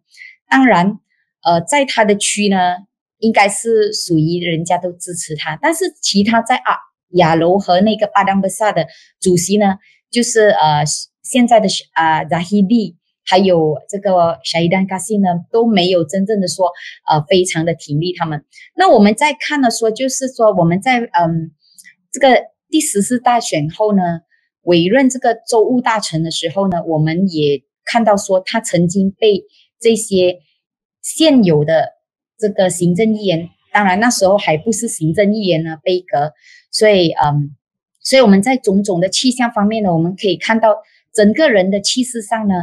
[0.47, 0.99] 当然，
[1.43, 2.77] 呃，在他的区呢，
[3.17, 5.59] 应该是属于人家都支持他。
[5.63, 6.77] 但是其他在啊
[7.13, 8.87] 亚楼和那个巴当布萨的
[9.21, 9.79] 主席呢，
[10.11, 10.85] 就是呃
[11.23, 16.67] 现在的啊扎希利，还有这个沙伊丹卡西呢，都没有真正的说
[17.09, 18.45] 呃非常的挺立他们。
[18.77, 21.53] 那我们在看的说，就是说我们在嗯
[22.13, 24.03] 这个第十次大选后呢。
[24.63, 29.45] 委任这个州务大臣的时候呢，我们也看到说他曾经被
[29.81, 30.39] 这些
[31.01, 31.89] 现有的
[32.39, 36.33] 这个行政议员，当然那时候还不是行政议员呢，被革，
[36.71, 37.57] 所以嗯，
[38.01, 40.77] 所以我们在种种的气象方面呢，我们可以看到
[41.13, 42.55] 整个人的气势上呢，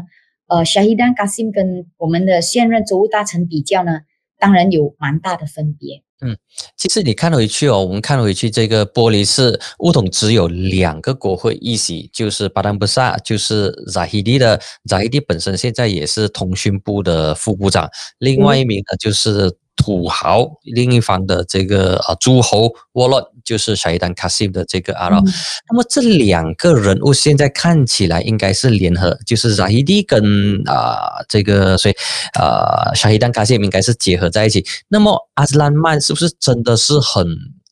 [0.48, 4.02] 呃，沙希丹·卡辛跟我们的现任州务大臣比较呢，
[4.38, 6.04] 当然有蛮大的分别。
[6.22, 6.38] 嗯，
[6.76, 19.56] 其实你看回去哦，我们看回去这个玻璃是乌统只有两个国会议席，就是巴丹布萨，就是扎希迪的扎希迪本身现在也是通讯部的副部长，另外一名呢就是。
[19.80, 25.22] 土豪另一方的这个啊诸侯沃洛就是沙伊丹卡西的这个阿劳，
[25.70, 30.22] 那么这两个人物现在看起来应该是联合，就是扎伊蒂跟
[30.70, 31.96] 啊这个所以
[32.38, 34.66] 啊沙伊丹卡西应该是结合在一起。
[34.90, 37.26] 那么阿斯兰曼是不是真的是很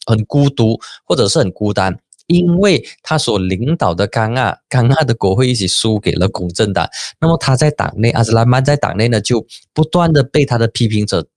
[0.06, 2.00] 很孤独或者是很孤单？
[2.28, 6.88] 因为他所领导的刚亚刚亚的国会一起输给了公正党，
[7.20, 11.28] 那么他在党内阿斯拉曼在党内呢就不断的被他的批评者。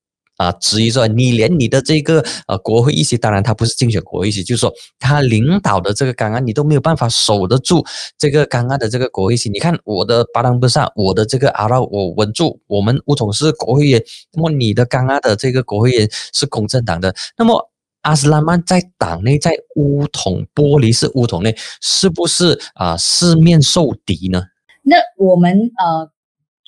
[0.40, 7.84] 啊，质疑说你连你的这个呃国会议席，当然他不是竞选国会议席，就是说他领导的这个纲案，你都没有办法守得住
[8.16, 9.50] 这个纲案的这个国会议席。
[9.50, 24.44] 你看我的巴当不上，我的这个阿拉我稳住，我们乌统是国会议员，那么你的纲案的这个国会议员是公正党的，那么阿斯拉曼在党内在乌统玻璃是乌统内，是不是啊四面受敌呢？
[24.84, 26.10] 那我们呃。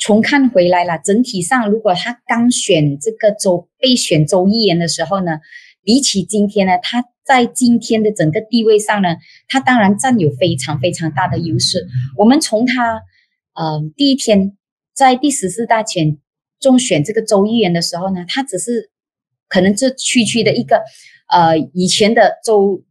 [0.05, 5.39] 重看回来了，整体上，如果他刚选这个州被选州议员的时候呢，
[5.85, 9.11] 比起今天呢，他在今天的整个地位上呢，
[9.47, 11.87] 他当然占有非常非常大的优势。
[12.19, 13.01] 我们从他
[13.55, 14.57] 呃第一天
[14.93, 16.19] 在第十四大选
[16.59, 18.91] 中选这个州议员的时候呢，他只是
[19.47, 20.83] 可能这区区的一个
[21.29, 22.83] 呃以前的州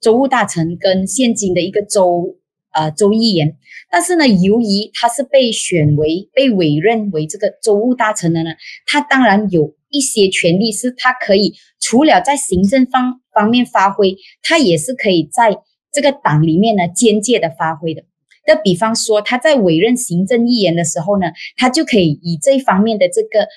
[0.00, 2.36] 州务大臣跟现今的一个州。
[2.76, 3.56] 呃，州议员，
[3.90, 8.50] 但是呢，由于他是被选为、被委任为这个州务大臣的呢，
[8.84, 15.56] 他当然有一些权利，是他可以除了在行政方方面发挥，他也是可以在
[15.90, 18.04] 这个党里面呢间接的发挥的。
[18.46, 23.48] 那比方说，他在委任行政议员的时候呢，他就可以以这方面的这个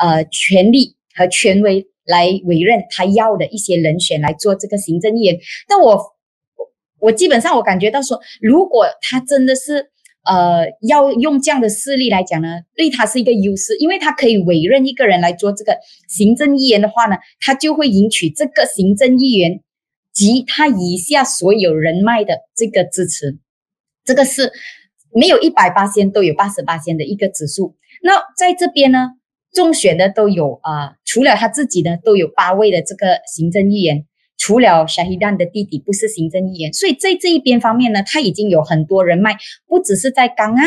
[0.00, 5.36] 呃权利和权威来委任他要的一些人选来做这个行政议员。
[5.68, 6.16] 那我。
[7.00, 9.90] 我基本上我感觉到说，如果他真的是
[10.24, 15.76] 呃要用这样的势力来讲呢，对他是一个优势，因为他可以委任一个人来做这个
[16.08, 19.60] 行政议员的话呢，他就会赢取这个行政议员
[20.12, 23.38] 及他以下所有人脉的这个支持。
[24.04, 24.50] 这个是
[25.14, 27.76] 没有一百八仙都有八十八仙的一个指数。
[28.02, 29.10] 那在这边呢，
[29.52, 34.04] 中选的都有啊，除了他自己呢，都有八位的这个行政议员。
[34.38, 40.62] 除了沙希丹的弟弟不是行政议员，所以在这一边方面呢，他已经有很多人脉，不只是在刚啊，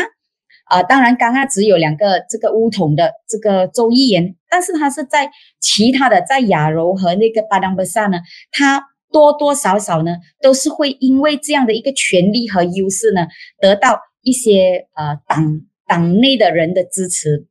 [0.66, 8.18] 啊，当然刚啊只有两个这个乌统的这个州议员，但是他是在其他的在亚柔和那个巴当巴萨呢，
[8.50, 13.26] 他多多少少呢都是会因为这样的一个权力和优势呢，
[13.58, 17.46] 得到一些呃党党内的人的支持。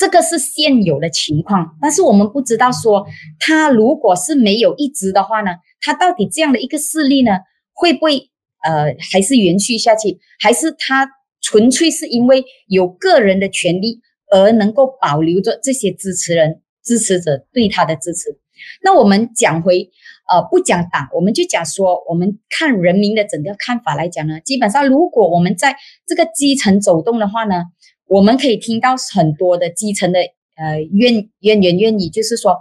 [0.00, 3.06] 这个是现有的情况，但是我们不知道说
[3.38, 7.32] 他如果是没有一直的话呢，他到底这样的一个势力呢，
[7.74, 8.30] 会不会
[8.64, 11.06] 呃还是延续下去，还是他
[11.42, 18.38] 纯粹是因为有个人的权利而能够保留着这些支持人支持者对他的支持？
[18.82, 19.90] 那我们讲回
[20.32, 27.64] 呃不讲党，我们就讲说我们看人民的整个看法来讲呢，基本上如果我们在这个基层走动的话呢。
[28.10, 30.18] 我们可以听到很多的基层的
[30.56, 32.56] 呃怨怨言怨语，就是说，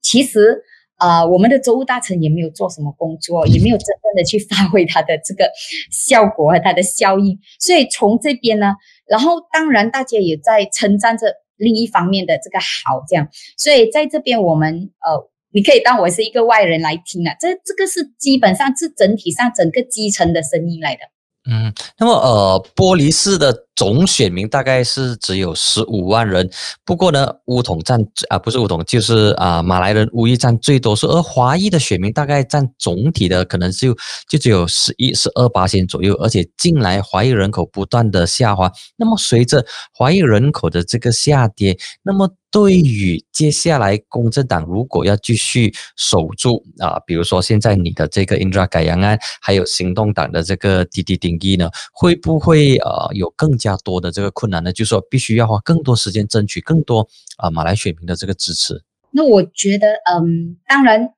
[0.00, 0.62] 其实
[0.96, 5.50] 啊，我们的州务大臣也没有做什么工作，也没有真正的去发挥他的这个
[5.92, 7.38] 效果和他的效应。
[7.60, 8.74] 所以从这边呢，
[9.06, 13.28] 然后当然大家也在称赞着另一方面的这个好，这样。
[13.58, 21.02] 所以在这边我们呃，你可以当我是一个外人来听啊，这这个是基本上是整体上整个基层的声音来的。
[21.50, 26.50] 嗯，那么呃，玻璃市的总选民大概是只有十五万人，
[26.84, 33.96] 不过呢，乌统占啊不是乌统，就是啊马来人乌裔占最多数，而华裔的选民大概占总体的可能就
[34.28, 39.64] 就只有十一十二八千左右，而且近来华裔人口不断的下滑，那么随着
[39.94, 42.28] 华裔人口的这个下跌，那么。
[42.50, 54.72] 对于接下来公正党如果要继续守住啊，比如说现在你的这个 Indra 改阳案，还有行动党的这个滴滴顶一呢，会不会呃有更加较多的这个困难呢？
[54.72, 58.82] 就是说必须要花更多时间争取更多啊马来选民的这个支持。
[59.10, 61.12] 那我觉得，嗯，当然，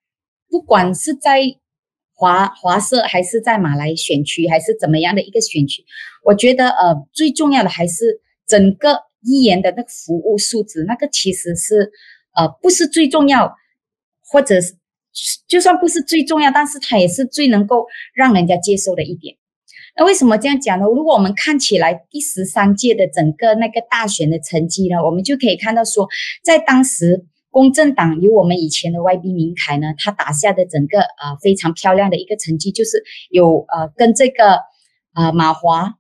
[0.49, 1.41] 不管是在
[2.13, 5.85] 华华社还是在马来选区，还是怎么样的一个选区，
[6.25, 9.09] 我觉得呃最重要的还是整个。
[9.23, 11.93] 议员的那个服务素质，那个其实是，
[12.35, 13.55] 呃，不是最重要，
[14.23, 14.73] 或者是
[15.47, 19.37] 就算不是最重要，但是它也是最能够让人家接受的一点。
[20.01, 20.87] 那为什么这样讲呢？
[20.87, 26.09] 如果我们看起来第十三届的整个那个大选的成绩呢，我们就可以看到说，
[26.43, 34.61] 在当时公正党有我们以前的 YB 明凯呢，他打下的整个啊非常漂亮的一个成绩，就是有呃跟这个
[35.13, 35.95] 啊马华。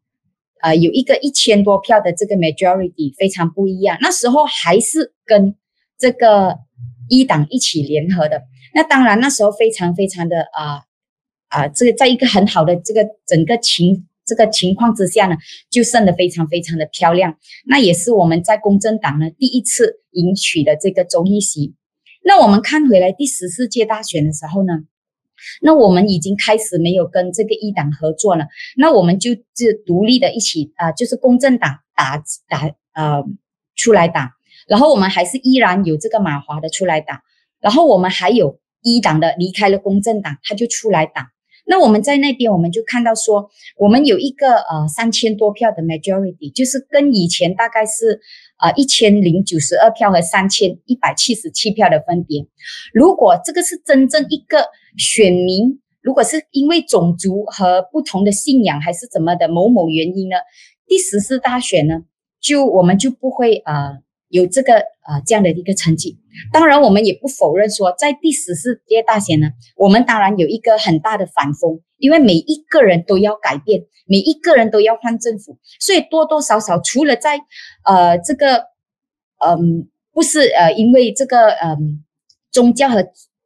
[0.62, 3.96] 呃，有一个一千多票的这个 majority 非常不一样。
[4.02, 5.56] 那时候还是跟
[5.98, 6.58] 这个
[7.08, 8.42] 一党一起联合的。
[8.74, 10.82] 那当然那时候非常非常的啊
[11.50, 15.36] 啊，这个在一个很好的这个整个情这个情况之下呢，
[15.68, 17.36] 就胜得非常非常的漂亮。
[17.66, 21.74] 那也是我们在公正党呢第一次赢取的这个州议席。
[22.22, 24.74] 那我们看回来第十四届大选的时候呢，
[25.60, 28.46] 那我们已经开始没有跟这个一党合作了，
[28.76, 33.24] 那我们就就独立的一起啊，就是公正党打打呃
[33.74, 34.34] 出来打，
[34.68, 37.22] 然后我们还是依然有这个马华的出来打，
[37.58, 41.32] 然后我们还有一党的离开了公正党，他就出来打。
[41.66, 48.20] 那我们在那边我们就看到说，我们有一个呃三千多票的 majority，就是跟以前大概是
[48.60, 52.46] 呃一千零九十二票和三千一百七十七票的分别。
[52.92, 54.66] 如果这个是真正一个
[54.98, 60.36] 选民，如果是因为种族和不同的信仰还是怎么的某某原因呢？
[60.86, 62.00] 第十次大选呢，
[62.40, 63.98] 就我们就不会呃
[64.30, 66.18] 有这个呃这样的一个成绩。
[66.52, 77.40] 当然，我们也不否认说，在第十四届大选呢，我们当然有一个很大的反风，因为每一个人都要改变，每一个人都要换政府，所以多多少少除了在
[77.84, 78.64] 呃这个
[79.44, 82.04] 嗯不是呃因为这个嗯
[82.50, 83.04] 宗教和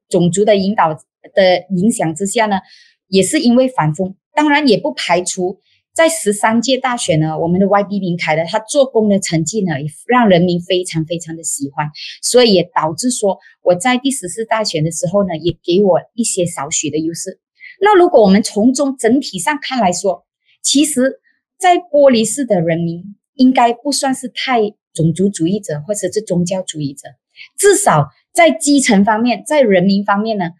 [0.08, 2.60] 种族的引导的影响之下呢，
[3.08, 5.58] 也是因为反风，当然也不排除。
[5.94, 11.88] 在十三届大选呢，我们的 YB 林凯的他做工的成绩呢，也让人民非常非常的喜欢，
[12.20, 17.38] 所以也导致说我在第十四大选的时候呢，也给我一些少许的优势。
[17.80, 20.26] 那如果我们从中整体上看来说，
[20.62, 21.20] 其实，
[21.58, 27.08] 在玻璃市的人民应该不算是太种族主义者或者是宗教主义者，
[27.56, 30.50] 至少在基层方面，在人民方面呢，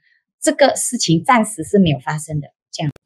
[0.41, 2.49] 这个事情暂时是没有发生的。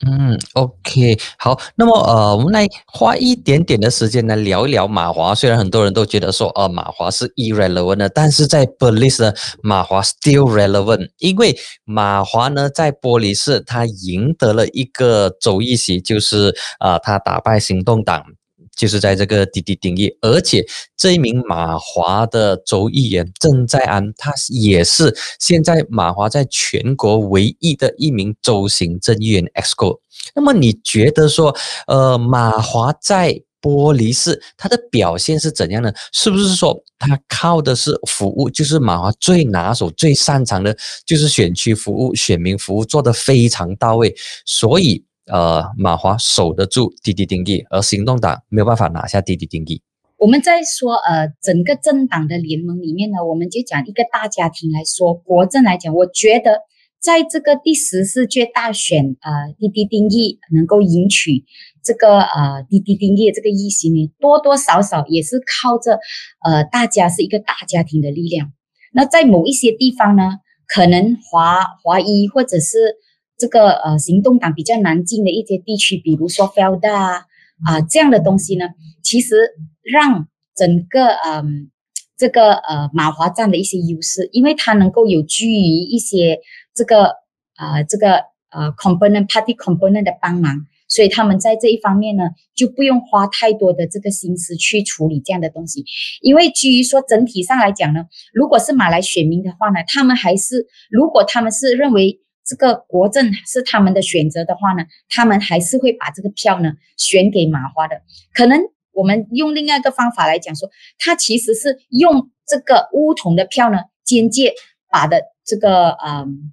[0.07, 5.35] 嗯，OK，好，那么呃，我们来花一点点的时间来聊一聊马华。
[5.35, 18.38] 虽然很多人都觉得说，呃，马华是 irrelevant 的，但是在 b l i s 呢，马华 still relevant，因为马华呢在玻璃市他赢得了一个州议席，就是呃，他打败行动党。
[18.79, 20.65] 就是在这个滴滴定义，而且
[20.97, 29.99] 这一名马华的州议员郑在安，他也是现在马华在全国唯一的一名州行政议员 EXCO。
[30.33, 31.55] 那么你觉得说，
[31.89, 35.93] 呃，马华在玻璃市他的表现是怎样呢？
[36.13, 44.15] 是不是说他靠的是服务，就是马华最拿手、最擅长的，就是选区服务、选民服务做得非常到位，
[44.47, 45.05] 所以。
[45.31, 49.83] 呃，马华守得住滴滴定义，而行动党没有办法拿下滴滴定义。
[50.17, 56.63] 我们在说，呃，整个政党的联盟里面呢，我们就讲一个大家庭来说，国政来讲，我觉得
[57.01, 61.45] 在这个第十四届大选，呃，滴滴定义能够赢取
[61.85, 66.01] 这个呃滴滴定义这个议席呢，多多少少也是靠着
[66.45, 68.53] 呃大家是一个大家庭的力量。
[68.93, 72.97] 那在某一些地方呢，可能华华裔或者是。
[73.39, 77.25] 这个呃，行动党比较难进的一些地区，比如说 f e l d a
[77.65, 78.67] 啊这样的东西呢，
[79.03, 79.37] 其实
[79.83, 80.27] 让
[80.57, 81.71] 整个嗯
[82.17, 86.41] 这个呃马华占了一些优势，因为它能够有居于一些
[86.75, 87.15] 这个
[87.55, 88.17] 啊这个
[88.51, 92.25] 呃 component party component 的帮忙，所以他们在这一方面呢
[92.57, 95.85] 就不用花太多的这个心思去处理这样的东西，
[96.23, 102.21] 因为基于说整体上来讲呢，如果是马来选民的话呢，他们还是如果他们是认为。
[102.49, 108.01] 这个国政是他们的选择的话呢，他们还是会把这个票呢选给马花的。
[108.33, 108.59] 可能
[108.93, 114.55] 我们用另外一个方法来讲说，他其实是用这个乌统的票呢，间接
[114.91, 116.53] 把的这个嗯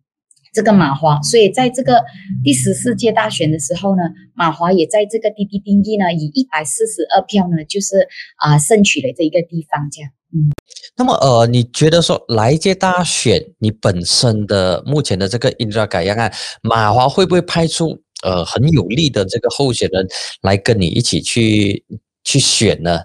[0.55, 1.21] 这个马华。
[1.21, 2.01] 所以在这个
[2.43, 4.01] 第十四届大选的时候呢，
[4.33, 10.09] 马华也在这个滴滴定义呢，以一百四十二票呢，就是啊胜取了这一个地方这样。
[10.33, 10.49] 嗯，
[10.97, 20.07] 那么呃，你觉得说来一届大选，你本身的目前的这个 Indra 改样案，马华会不会派出呃很有力的这个候选人
[20.41, 21.85] 来跟你一起去
[22.23, 23.01] 去选呢？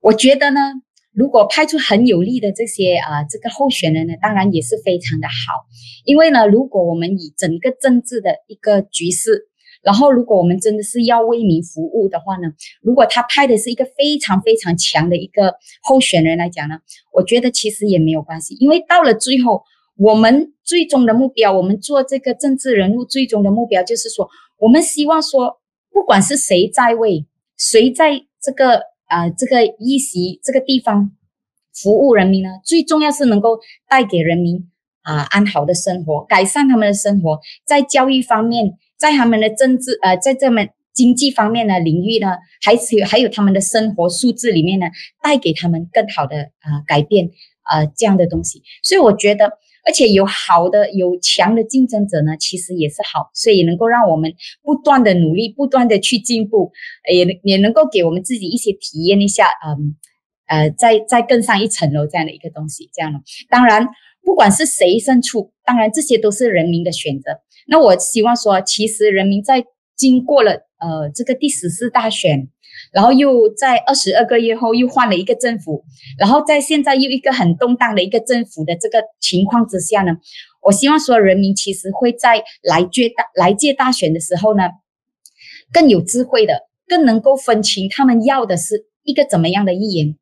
[0.00, 0.60] 我觉得呢，
[1.14, 5.66] 如果派出很有力的这些啊这个候选人呢，当然也是非常的好，
[6.04, 9.48] 因为呢，如果我们以整个政治的一个局势。
[9.82, 12.52] 然后，如果我们真的是要为民服务的话呢，
[12.82, 16.76] 如果他派的是一个非常非常强的一个候选人来讲呢，
[17.12, 19.64] 我觉得其实也没有关系，因为到了最后，
[19.96, 24.28] 我们最终的目标，我们做这个政治人物最终的目标就是说，
[24.60, 25.58] 我们希望说，
[25.90, 27.26] 不管是谁在位，
[27.58, 28.82] 谁在这个
[29.12, 31.12] 啊这个一席这个地方
[31.74, 33.58] 服务人民呢，最重要是能够
[33.88, 34.70] 带给人民
[35.02, 38.78] 啊安好的生活，改善他们的生活，在教育方面。
[39.02, 44.86] 在他们的政治呃，在这么经济方面的领域呢，还是还有他们的生活素质里面呢，
[45.20, 47.28] 带给他们更好的呃改变
[47.68, 48.62] 呃这样的东西。
[48.80, 56.72] 所以我觉得，而且有好的有强的竞争者呢，其实也是好，所以能够让我们不断的努力，不断的去进步，
[57.12, 59.96] 也也能够给我们自己一些体验一下，嗯
[60.46, 62.90] 呃，再再更上一层楼这样的一个东西。
[62.92, 63.88] 这样了，当然
[64.24, 67.40] 不管是谁胜出，当然这些都是人民的选择。
[67.66, 69.64] 那我希望说，其实人民在
[69.96, 72.48] 经过了呃这个第十四大选，
[72.92, 75.84] 然后又在二十二个月后又换了一个政府，
[76.18, 80.12] 然后在现在又一个很动荡的一个政府的这个情况之下呢，
[80.60, 84.64] 我希望说人民其实会在来届大来届大选的时候呢，
[85.72, 90.16] 更有智慧的，更能够分清他们要的是一个怎么样的议员，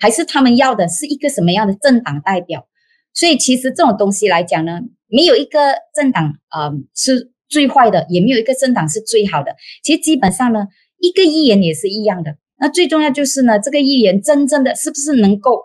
[0.00, 2.66] 还是他们要的是一个什么样的政党代表。
[3.12, 9.54] 所以其实这种东西来讲呢，没有一个政党啊是最坏的，也没有一个政党是最好的。
[9.84, 10.66] 其实基本上呢，
[11.06, 12.36] 一个议员也是一样的。
[12.58, 15.60] 那最重要就是呢，这个议员真正的是不是能够，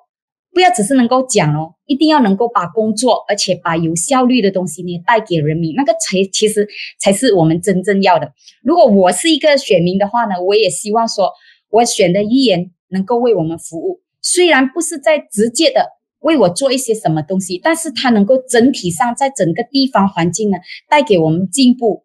[0.53, 6.67] 不要只是能够讲哦，一定要能够把工作，而且把有效率的东西呢带给人民，那个才其实
[6.99, 8.33] 才是我们真正要的。
[8.63, 11.31] 如果我是一个选民的话呢，我也希望说
[11.69, 15.97] 我选的议员能够为我们服务，虽然不是在直接的。
[16.21, 20.57] 为我做一些什么东西，但是它能够整体上在整个地方环境呢，
[20.89, 22.03] 带给我们进步，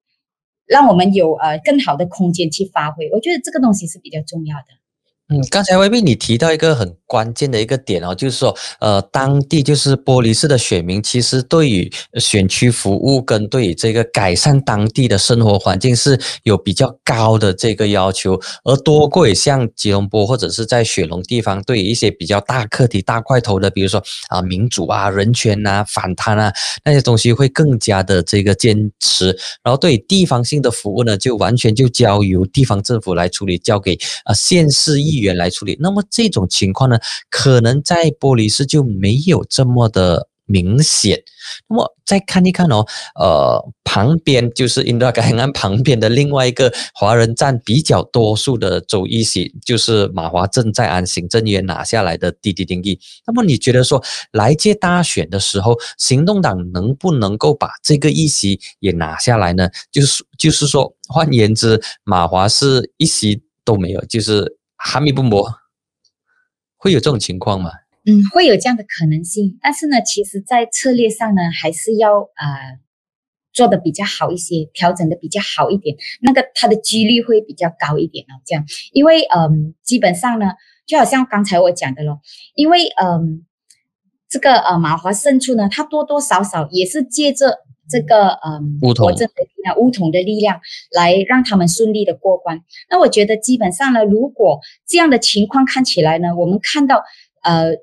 [0.66, 3.10] 让我们有呃更好的空间去发挥。
[3.10, 4.64] 我觉得这个东西是比较重要的。
[5.28, 11.88] 嗯，刚才 Y B 你提到一个很关键的一个点哦，就是说，呃，当地就是玻璃市的选民，其实对于
[12.18, 26.52] 选区服务跟对于这个改善当地的生活环境是有比较高的这个要求，而多过于像吉隆坡或者是在雪龙地方，对于一些比较大课题、大块头的，比如说啊民主啊、人权啊、反贪啊
[26.84, 29.26] 那些东西会更加的这个坚持，
[29.62, 35.78] 然后对地方性的服务呢，就完全就交由地方政府来处理，交给啊县市议员来处理。
[35.78, 36.98] 那么这种情况呢？
[37.30, 41.22] 可能在玻璃市就没有这么的明显。
[41.68, 42.84] 那么再看一看哦，
[43.18, 52.98] 呃，旁边就是印度海岸旁边的另外一个华人占比较多数的州一席，就是马华正在安行政院拿下来的滴滴定义。
[53.26, 54.02] 那么你觉得说
[54.32, 59.68] 来届大选的时候，行动党能不能够把这个一席也拿下来呢？
[59.90, 65.46] 就是就是说，换言之，马华是一席都没有，就是哈密不磨。
[66.84, 67.70] 会有这种情况吗？
[68.04, 72.78] 嗯，会有这样的可能性，但是呢，其实，在策略上呢，还是要呃
[73.54, 78.36] 做的比较好一些，调整的比较好一点，那个它的几率会比较高一点哦。
[78.44, 80.50] 这样，因为嗯，基本上呢，
[80.86, 82.20] 就好像刚才我讲的咯，
[82.54, 83.46] 因为嗯，
[84.28, 87.63] 这个呃马华胜出呢，它多多少少也是借着。
[87.88, 90.60] 这个嗯，乌统的力量、乌统的力量，
[90.92, 92.60] 来让他们顺利的过关。
[92.90, 97.02] 那我觉得基本上呢，如果这样的情况看起来呢，我们看到
[97.42, 97.74] 呃，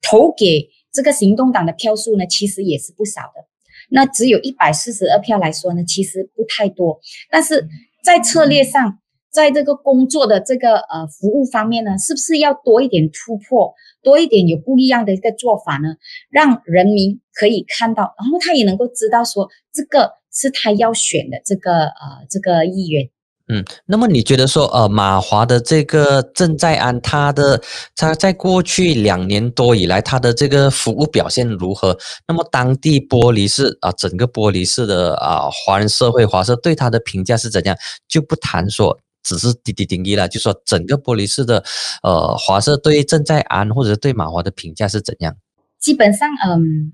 [0.00, 3.46] 投给这个行动党的票数呢，其实也是不少的。
[3.90, 7.00] 那只有一百四十二票来说呢，其实不太多。
[7.30, 7.68] 但是
[8.02, 8.98] 在策略上，
[9.32, 13.72] 在这个工作的这个呃服务方面呢，是不是要多一点突破，
[14.02, 15.94] 多一点有不一样的一个做法呢？
[16.30, 23.08] 让人民可以看到，然后他也能够知道说这个是他要选的这个呃这个议员。
[23.48, 27.60] 嗯，那么你觉得说呃马华的这个郑在安他的
[27.96, 31.98] 他在过去两年多以来他的这个服务表现如何？
[32.28, 37.74] 那么当地玻璃市啊整个玻璃市的啊华人社会华社对他的评价是怎样？
[38.06, 38.98] 就不谈说。
[39.22, 41.62] 只是滴滴定义了，就说整个玻璃市的，
[42.02, 45.36] 呃，华社对正在安或者对马华的评价是怎样？
[45.78, 46.92] 基本上，嗯，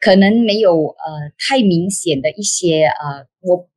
[0.00, 3.68] 可能没有呃太明显的一些呃，我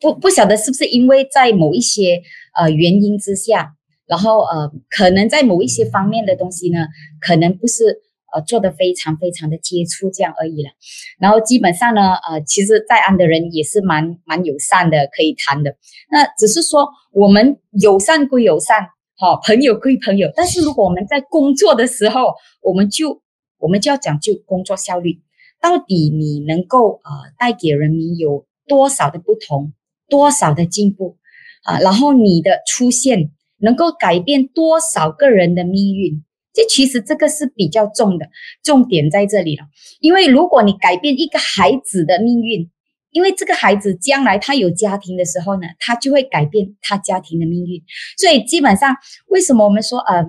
[0.00, 2.22] 不不晓得是不是因为在某一些
[2.58, 3.74] 呃原因之下，
[4.06, 6.86] 然后呃，可能在某一些方面的东西呢，
[7.20, 8.02] 可能不是。
[8.34, 10.70] 呃，做的非常非常的接触这样而已了，
[11.18, 15.76] 然后基本上呢，呃，其实在安的人也是蛮蛮友善的，可以谈的。
[16.10, 23.22] 那只是说我们友善归友善，好朋友归朋友，但是如果我们在工作的时候，我们就
[23.58, 25.20] 我们就要讲究工作效率，
[25.60, 29.72] 到底你能够呃带给人民有多少的不同，
[30.08, 31.16] 多少的进步
[31.62, 31.78] 啊？
[31.80, 36.22] 然后你的出现能够改变多少个人的命运？
[36.56, 38.26] 这其实这个是比较重的，
[38.62, 39.64] 重点在这里了。
[40.00, 42.70] 因为如果你改变一个孩子的命运，
[43.10, 47.82] 因为这个孩子将来他有家庭的时候呢，他就会改变他家庭的命运。
[48.16, 48.96] 所以基本上，
[49.26, 50.24] 为什么我们说呃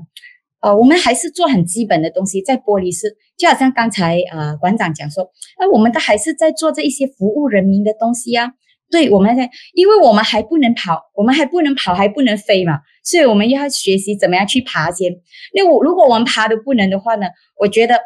[0.60, 8.52] 呃，我们还是做很基本的东西，在玻璃市，就好像刚才呃馆长讲说，那我们都还是在做这一些服务人民的东西呀。
[8.90, 15.12] 对，我们在，因为我们还不能跑，我们还不能跑，还不能飞嘛，所以我们要学习怎么样去爬先。
[15.54, 17.28] 那我如果我们爬都不能的话呢，
[17.60, 18.00] 我觉得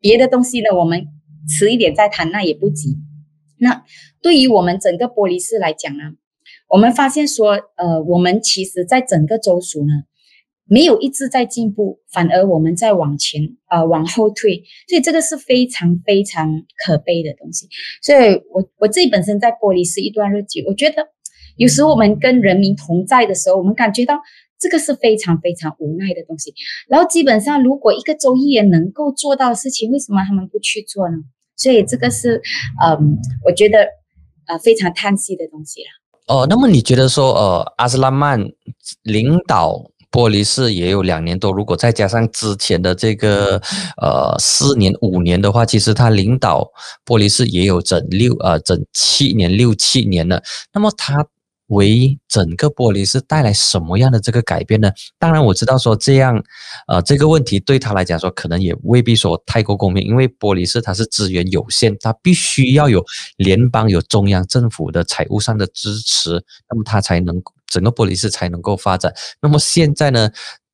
[0.00, 1.06] 别的东西呢，我们
[1.48, 2.96] 迟一点再谈，那也不急。
[3.58, 3.84] 那
[4.20, 6.02] 对于我们整个玻璃市来讲呢，
[6.68, 9.92] 我们发现说，呃，我们其实在整个州属呢，
[10.70, 17.68] 没有一直在进步，反而我们在往前啊往后退，所以这个是非常非常可悲的东西。
[18.00, 21.08] 所以我我自己本身在玻璃是一段日子，我觉得
[21.56, 24.20] 有时候我们跟人民同在的时候，我们感觉到
[24.60, 26.54] 这个是非常非常无奈的东西。
[26.88, 31.16] 然后基本上，如果一个州议员能够做到的事情，为什么他们不去做呢？
[31.56, 32.40] 所以这个是
[32.80, 33.88] 嗯，我觉得
[34.46, 35.88] 呃非常叹息的东西了。
[36.32, 38.40] 哦，那么你觉得说呃阿斯拉曼
[39.02, 39.89] 领导？
[40.10, 43.62] 玻璃市也有两年多，如果再加上之前的这个
[43.96, 46.68] 呃四年五年的话，其实他领导
[47.06, 50.42] 玻璃市也有整六呃整七年六七年了。
[50.72, 51.24] 那么他
[51.68, 54.90] 为整个玻璃市带来什么样的这个改变呢？
[55.16, 56.42] 当然我知道说这样
[56.88, 63.04] 呃这个问题对他来讲说可能也未必说太过公平，因为玻璃市它是资源有限，它必须要有
[63.36, 67.40] 联邦有中央政府的财务上的支持，那么它才能。
[67.70, 69.10] 整个玻璃市才能够发展。
[69.40, 70.28] 那么现在呢，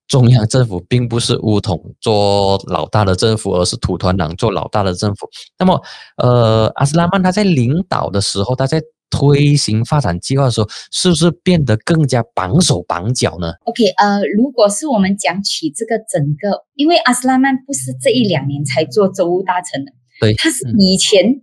[0.08, 5.28] 中央政府并不是乌统做老大的政府，而是土团党做老大的政府。
[5.58, 5.80] 那么，
[6.16, 21.42] 呃，阿斯拉曼他在领导的时候，他在推行发展计划的时候，是不是变得更加绑手绑脚呢？OK，呃，如果是我们讲起这个整个，因为阿斯拉曼不是这一两年才做州务大臣的，对，他是以前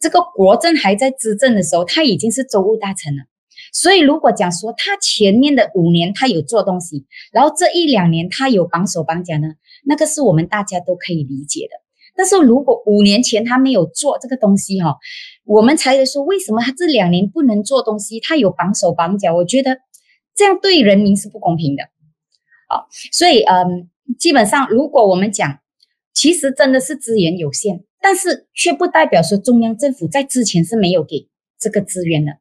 [0.00, 3.24] 这个国政还在执政的时候，他已经是州务大臣了。
[3.74, 9.48] 所以，如果讲说他前面的五年他有做东西，然后这一两年他有绑手绑脚呢，
[9.84, 11.72] 那个是我们大家都可以理解的。
[12.16, 14.96] 但是如果五年前他没有做这个东西哈，
[15.44, 18.20] 我们才说为什么他这两年不能做东西？
[18.20, 19.78] 他有绑手绑脚，我觉得
[20.36, 21.82] 这样对人民是不公平的。
[22.68, 25.58] 好，所以嗯，基本上如果我们讲，
[26.14, 32.34] 其实真的是资源有限，但是却不代表说中央政府在之前是没有给这个资源的。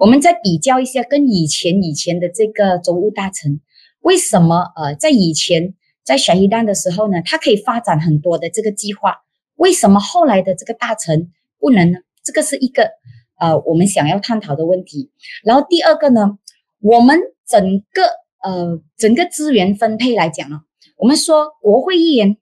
[0.00, 3.60] 我们再比较一下，跟以前以前的这个州务大臣，
[4.00, 9.18] 为什么呃，在以前在选一旦的时候呢，他可以发展很多的这个计划，
[9.56, 11.98] 为什么后来的这个大臣不能呢？
[12.24, 12.92] 这个是一个
[13.38, 15.10] 呃我们想要探讨的问题。
[15.44, 16.38] 然后第二个呢，
[16.80, 17.60] 我们整
[17.92, 18.02] 个
[18.42, 20.62] 呃整个资源分配来讲呢，
[20.96, 22.38] 我们说国会议员，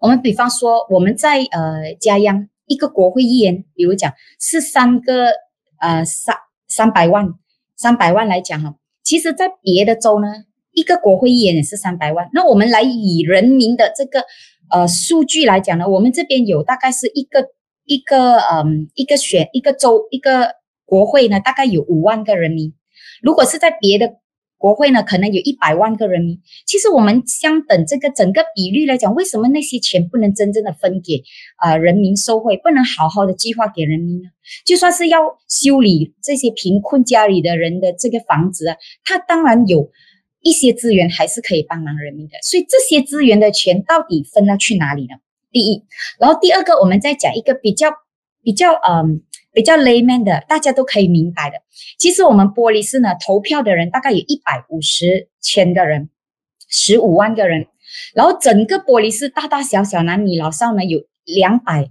[0.00, 5.32] 我们比方说我们在呃家央一个国会议员，比如讲是三个
[5.80, 6.36] 呃三。
[6.70, 7.34] 三百万，
[7.76, 10.28] 三百万来讲哈，其实，在别的州呢，
[10.72, 12.30] 一个国会议员也是三百万。
[12.32, 14.24] 那我们来以人民的这个
[14.70, 17.48] 呃数据来讲呢，我们这边有大概是一个
[17.84, 20.54] 一个嗯一个选一个州一个
[20.86, 22.72] 国会呢，大概有五万个人民。
[23.20, 24.14] 如果是在别的。
[24.60, 26.38] 国会呢，可能有一百万个人民。
[26.66, 31.22] 其实我们相等这个整个比率来讲，为什么那些钱不能真正的分给
[31.56, 34.28] 啊人民受惠，不能好好的计划给人民呢？
[34.66, 39.90] 就算是要修理这些贫困家里的人的这个房子啊，他当然有
[40.42, 42.34] 一些资源还是可以帮忙人民的。
[42.42, 45.16] 所以这些资源的钱到底分了去哪里呢？
[45.50, 45.84] 第一，
[46.18, 47.88] 然后第二个，我们再讲一个比较
[48.42, 49.22] 比较嗯。
[49.60, 51.58] 比较 layman 的，大家都可以明白的。
[51.98, 56.08] 其实我们玻璃市呢，投票的人大概有一百五十千个人，
[56.70, 57.66] 十五万个人。
[58.14, 61.90] 然后整个玻璃市大大小小男女老少呢，有两百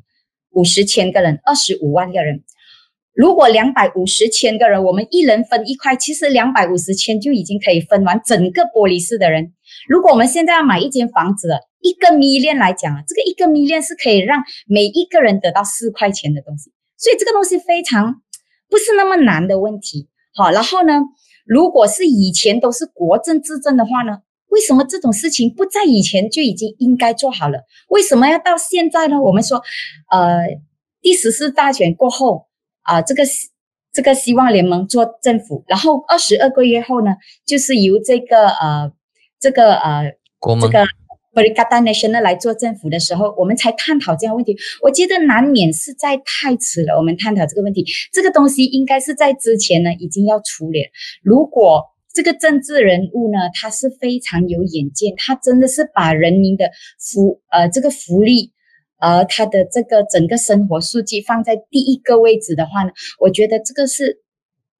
[0.50, 2.44] 五十千个人，二十五万个人。
[3.14, 9.54] 如果两百五十千个人，我们一人分一块，其实两百五十千就已经可以分完整个玻璃市的人。
[9.88, 11.50] 如果我们现在要买一间房子，
[11.82, 16.72] 一个 million 来讲啊，这个一个 million 是可以让每一个人得到四块钱的东西。
[17.00, 18.22] 所以这个东西非常
[18.70, 21.02] 不是那么难的问题，好，然后呢，
[21.46, 24.20] 如果是以前都是国政治政的话呢，
[24.50, 27.64] 为什么这种事情不在以前就已经应该做好了？
[27.88, 29.20] 为什么要到现在呢？
[29.22, 29.64] 我们说，
[30.12, 30.40] 呃，
[31.02, 32.48] 第十四大选过后
[32.82, 33.24] 啊，这个
[33.94, 38.92] 这个希望联盟做政府，然后二十二个月后呢，就是由这个呃
[39.40, 40.14] 这个呃
[40.62, 40.86] 这个。
[41.34, 44.58] B r i g a National 来做政府的时候，我们才探讨这样问题。
[44.82, 46.98] 我觉得难免是在太迟了。
[46.98, 50.82] 我们探讨这个问题，这个东西应该是在之前呢已经要处理。
[51.22, 58.52] 如果这个政治人物呢，他是非常有远见，他真的是把人民的福呃这个福利，
[59.00, 64.22] 呃他的这个整个生活数据放在第一个位置的话呢，我觉得这个是。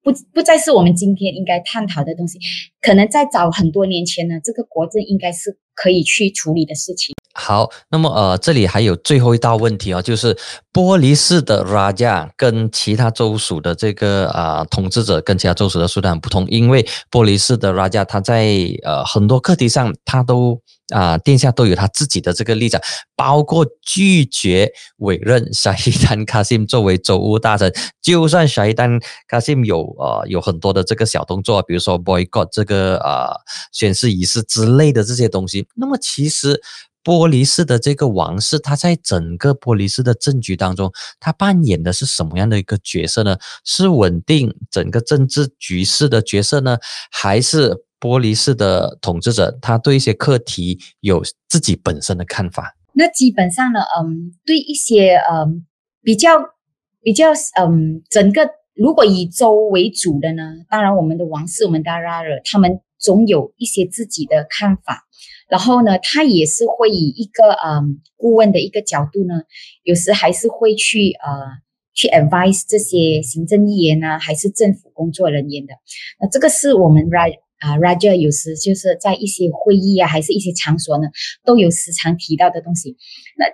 [0.02, 2.40] 不不再是我们今天应该探讨的东西，
[2.82, 7.14] 可能在早很多年前呢，这个国政应该是可以去处理的事情。
[7.34, 10.36] 好，那么呃，这里还有最后一道问题啊，就是
[10.74, 18.48] 玻璃市的 Raja 跟其他州属的这个啊统治者跟其他州属的数量不同，因为玻璃市的 Raja 他在
[18.84, 22.82] 呃很多课题上他都啊殿下都有他自己的这个立场，
[23.16, 33.34] 包括拒绝委任 沙伊丹卡辛作为州务大臣，就算沙伊丹卡辛有呃有很多的这个小动作，比如说 boycott 这个呃
[33.72, 36.62] 宣誓仪式之类的这些东西，那么其实。
[37.02, 43.38] 波利斯的这个王室，他在整个波利斯的政局当中，他扮演的是什么样的一个角色呢？
[43.64, 46.78] 是稳定整个政治局势的角色呢，
[47.10, 52.76] 还是玻璃式的统治者，他对一些课题有自己本身的看法？
[52.94, 55.66] 那基本上呢，嗯，对一些嗯
[56.02, 56.30] 比较
[57.02, 57.32] 比较
[57.62, 65.06] 嗯整个如果以州为主的呢，当然我们的王室，我们的拉尔，他们总有一些自己的看法。
[65.50, 69.42] 然后呢，他也是会以一个嗯顾问的一个角度呢，
[69.84, 71.30] 有时还是会去呃
[71.94, 75.74] 去 advise 这些行政议员呢，还是政府工作人员的。
[76.22, 81.10] 那这个是我们 Raj 啊，Roger 有时就是在一些会议啊，还是一些场所呢，
[81.44, 82.96] 都有时常提到的东西。
[83.38, 83.46] 那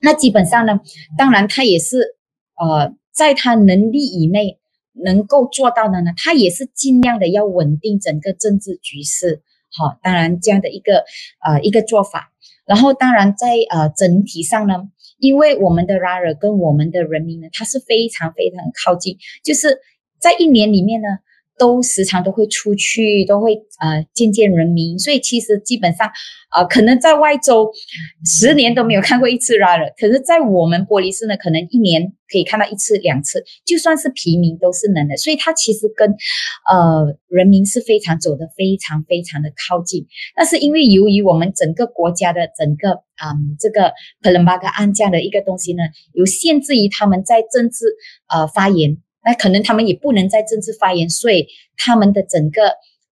[0.00, 0.80] 那基本上呢，
[1.16, 2.16] 当然他也是
[2.56, 4.58] 呃在他能力以内
[4.92, 9.42] 能够做到的呢，他也是尽量的要稳定整个政治局势。
[9.72, 11.04] 好，当然这样的一个
[11.42, 12.30] 呃一个做法，
[12.66, 19.78] 然后当然在呃整体上呢，因为我们的拉尔跟我们的人民呢，他是非常非常靠近，就是
[20.18, 21.08] 在一年里面呢。
[21.58, 26.10] 都时常都会出去，都会呃见见人民，所以其实基本上，
[26.54, 27.70] 呃，可能在外州
[28.24, 36.10] 十年都没有看过一次 r a r 可是，在我们玻璃市呢，可能一年可以看到一次两次，就算是平民都是能的，所以它其实跟
[36.68, 40.06] 呃人民是非常走的非常非常的靠近。
[40.36, 42.90] 那是因为由于我们整个国家的整个
[43.22, 43.92] 嗯这个
[44.22, 47.84] 克伦巴格案这样的一个东西呢，有限制于他们在政治
[48.28, 48.98] 呃发言。
[49.24, 51.46] 那可能他们也不能在政治发言，所以
[51.76, 52.62] 他们的整个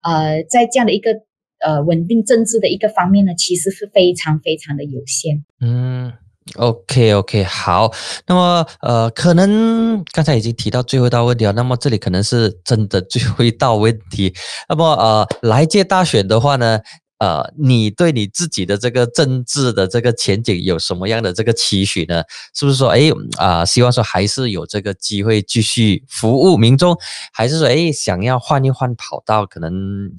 [0.02, 1.12] 呃，在这样的一个
[1.60, 5.44] 呃稳定政治的一个方面呢，其实是非常非常的有限。
[5.60, 6.12] 嗯
[6.56, 7.90] ，OK OK，好。
[8.26, 14.34] 那么呃，可能刚才已经提到最后一道问题了，那么这里可能是真的最后一道问题。
[14.68, 16.80] 那么呃，来届大选的话呢？
[17.22, 22.24] 呃，你对你自己的这个政治的这个前景有什么样的这个期许呢？
[22.52, 26.98] 是不是说，哎啊，希望说还是有这个机会继续服务民众，
[27.32, 29.72] 还是说，哎，想要换一换跑道，可能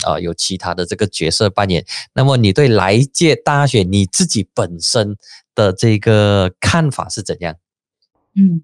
[0.08, 1.84] 呃有其他的这个角色扮演？
[2.14, 5.18] 那么你对来届大选你自己本身
[5.54, 7.54] 的这个看法是怎样？
[8.38, 8.64] 嗯，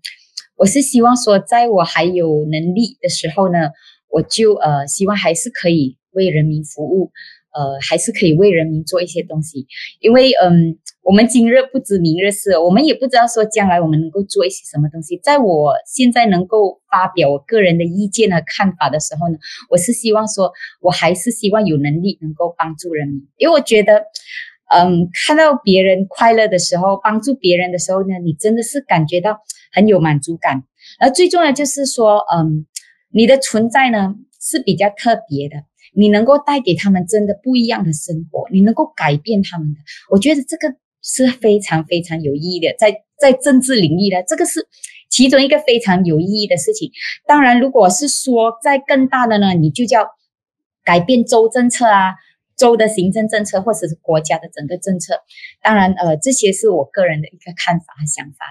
[0.56, 3.72] 我是希望说，在我还有能力的时候呢，
[4.08, 7.12] 我就呃希望还是可以为人民服务。
[7.54, 9.66] 呃，还是可以为人民做一些东西，
[10.00, 15.18] 因为嗯，我们今日不知明日事，我们也不知道说将来我们能够做一些什么东西。
[15.24, 19.38] 在我现在能够发表我个人的意见和看法的时候呢，
[19.70, 24.04] 我是希望说，我还是希望有能力能够帮助人民，因为我觉得，
[24.72, 29.40] 嗯，看到别人快乐的时候，帮助别人的时候呢，你真的是感觉到
[29.72, 30.64] 很有满足感。
[31.00, 32.68] 而最重要就是说，嗯，
[33.12, 35.69] 你的存在呢是比较特别的。
[35.94, 39.80] 你能够带给他们真的不一样的生活，你能够改变他们的，
[40.12, 42.76] 我觉得这个是非常非常有意义的。
[42.78, 44.68] 在在政治领域的这个是
[45.10, 46.92] 其中一个非常有意义的事情。
[47.26, 50.08] 当然，如果是说在更大的呢，你就叫
[50.84, 52.14] 改变州政策啊，
[52.56, 55.16] 州的行政政策或者是国家的整个政策。
[55.62, 58.46] 当然，呃，这些是我个人的一个看法和想法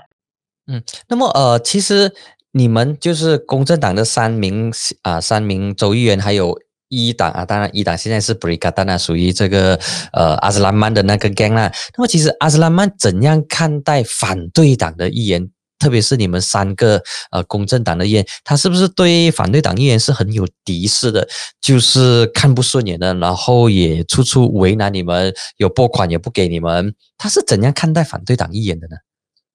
[0.67, 2.13] 嗯，那么呃，其实
[2.53, 4.73] 你们就是公正党的三名
[5.03, 6.61] 啊，三名州议员还有。
[6.89, 9.79] 一党啊，当然一党现在是布里卡丹娜，属于这个
[10.13, 11.73] 呃阿斯兰曼的那个 gang 啦。
[11.97, 21.29] 那么其实阿斯兰曼怎样看待反对党的议员，特别是你们三个呃公正党的议员，他是不是对反对党议员是很有敌视的，
[21.61, 28.97] 就是看不顺眼的，然后也处处为难你们，有拨款也不给你们，他是怎样看待反对党议员的呢？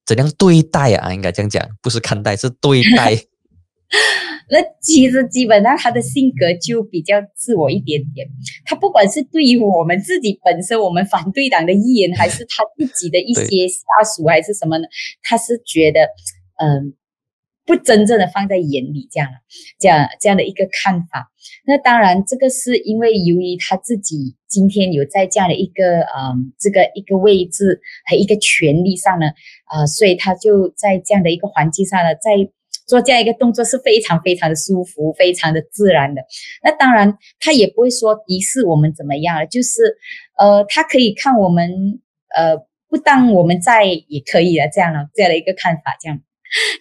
[0.06, 1.14] 怎样对待啊？
[1.14, 3.18] 应该这样讲，不是看待，是对待。
[4.50, 8.28] 那其实基本上他的性格就比较自我一点点。
[8.66, 14.86] 他不管是对于我们自己本身，我们反对党的议员，还是他自己的一些下属，还是什么呢？
[15.22, 16.10] 他是觉得，
[16.58, 16.94] 嗯，
[17.66, 19.30] 不真正的放在眼里，这样
[19.80, 21.32] 这样这样的一个看法。
[21.66, 27.80] 那当然，这个是因为由于他自己今天有在这样的一个嗯这个一个位置
[28.10, 29.28] 和一个权利上呢，
[29.66, 32.52] 啊，所以他就在这样的一个环境上呢，在。
[32.94, 36.22] 做这样一个动作是非常非常的舒服，非常的自然的。
[36.64, 39.98] 那当然，他也不会说敌视我们怎么样了，就是
[40.38, 41.72] 呃，他可以看我们
[42.36, 42.56] 呃
[42.88, 45.98] 不当我们在也可以的这样的这样的一个看法。
[46.00, 46.20] 这样，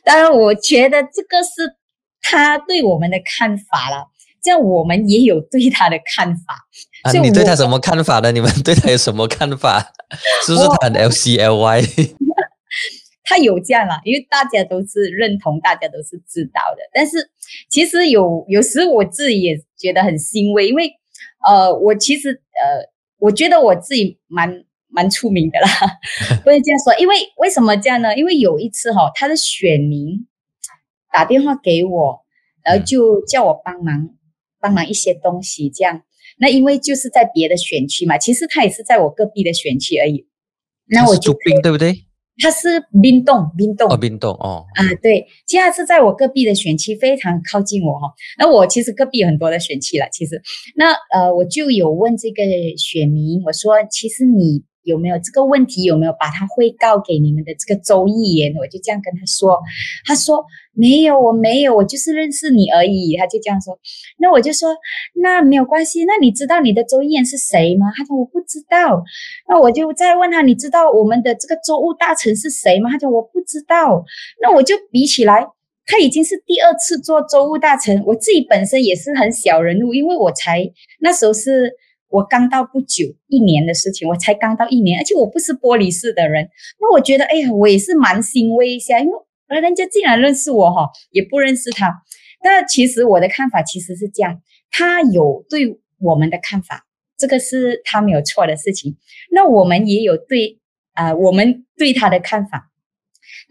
[0.04, 1.76] 当然，我觉得这个是
[2.20, 4.08] 他对我们的看法了。
[4.42, 6.66] 这样我们也有对他的看法。
[7.04, 8.30] 啊，你对他什么看法呢？
[8.30, 9.80] 你们对他有什么看法？
[10.44, 12.12] 是不是他很 LCLY？
[13.24, 16.82] 他有这样啦，因为大家都是认同，大家都是知道的。
[16.92, 17.30] 但是
[17.68, 20.92] 其实有有时我自己也觉得很欣慰，因为
[21.46, 25.68] 呃，我其实呃，我觉得我自己蛮蛮出名的啦，
[26.42, 26.94] 不能这样说。
[26.98, 28.16] 因为为什么这样呢？
[28.16, 30.26] 因为有一次哈、他的选民
[31.12, 32.20] 打电话给我，
[32.64, 34.10] 然后嗯就叫我帮忙
[34.60, 36.02] 帮忙一些东西，这样。
[36.38, 40.26] 那因为就是在别的选区嘛，其实他也是在我隔壁的选区而已。
[40.86, 42.04] 那我就是杜宾对不对？
[42.38, 43.88] 他是冰冻，冰冻。
[43.90, 48.12] 哦，冰冻哦，啊，对，其实他是在我隔壁的选区，非常靠近我哈。
[48.38, 50.40] 那我其实隔壁有很多的选区了，其实。
[50.76, 52.42] 那呃，我就有问这个
[52.76, 58.54] 选民，我说，其实你有没有这个问题，有没有把它汇告给你们的这个周议员？
[58.56, 59.60] 我就这样跟他说，
[60.06, 63.16] 他说没有，我没有，我就是认识你而已。
[63.16, 63.78] 他就这样说，
[64.18, 64.74] 那我就说
[65.14, 67.86] 那没有关系，那你知道你的周议员是谁吗？
[67.96, 69.02] 他说我不知道。
[69.48, 72.90] 那我就再问他，你知道我们的这个州务大臣是谁吗？
[72.90, 74.04] 他说我不知道。
[74.40, 75.46] 那我就比起来，
[75.86, 80.68] 他已经是第二次做州务大臣，我自己本身也是很小人物，因为我才
[81.00, 81.72] 那时候是
[82.12, 86.48] 我刚到不久一年的事情，我才刚到一年，而且我不是玻璃市的人，
[86.78, 89.12] 那我觉得哎呀，我也是蛮欣慰一下，因为
[89.48, 91.90] 呃人家竟然认识我哈，也不认识他。
[92.42, 94.40] 但其实我的看法其实是这样，
[94.70, 96.84] 他有对我们的看法，
[97.16, 98.96] 这个是他没有错的事情。
[99.30, 100.58] 那我们也有对
[100.94, 102.71] 啊、我们对他的看法。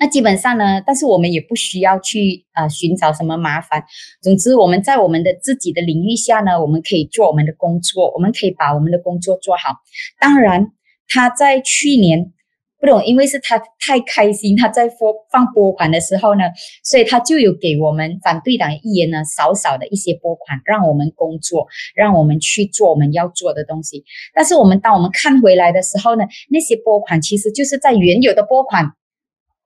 [0.02, 3.84] 那基本上呢，但是我们也不需要去呃寻找什么麻烦。
[4.20, 9.76] 总之，我们在我们的自己的领域下呢，我们可以做我们的工作，我们可以把我们的工作做好。
[10.20, 10.72] 当然，
[11.08, 12.34] 他在去年
[12.80, 14.98] 不懂，因为是他太开心，他在放
[15.32, 16.46] 放拨款的时候呢，
[16.84, 24.04] 所以他就有给我们反对党议员呢少少的一些拨款，让我们工作，让我们去做我们要做的东西。
[24.34, 28.94] 但是我们当我们看回来的时候呢，那些拨款其实就是在原有的拨款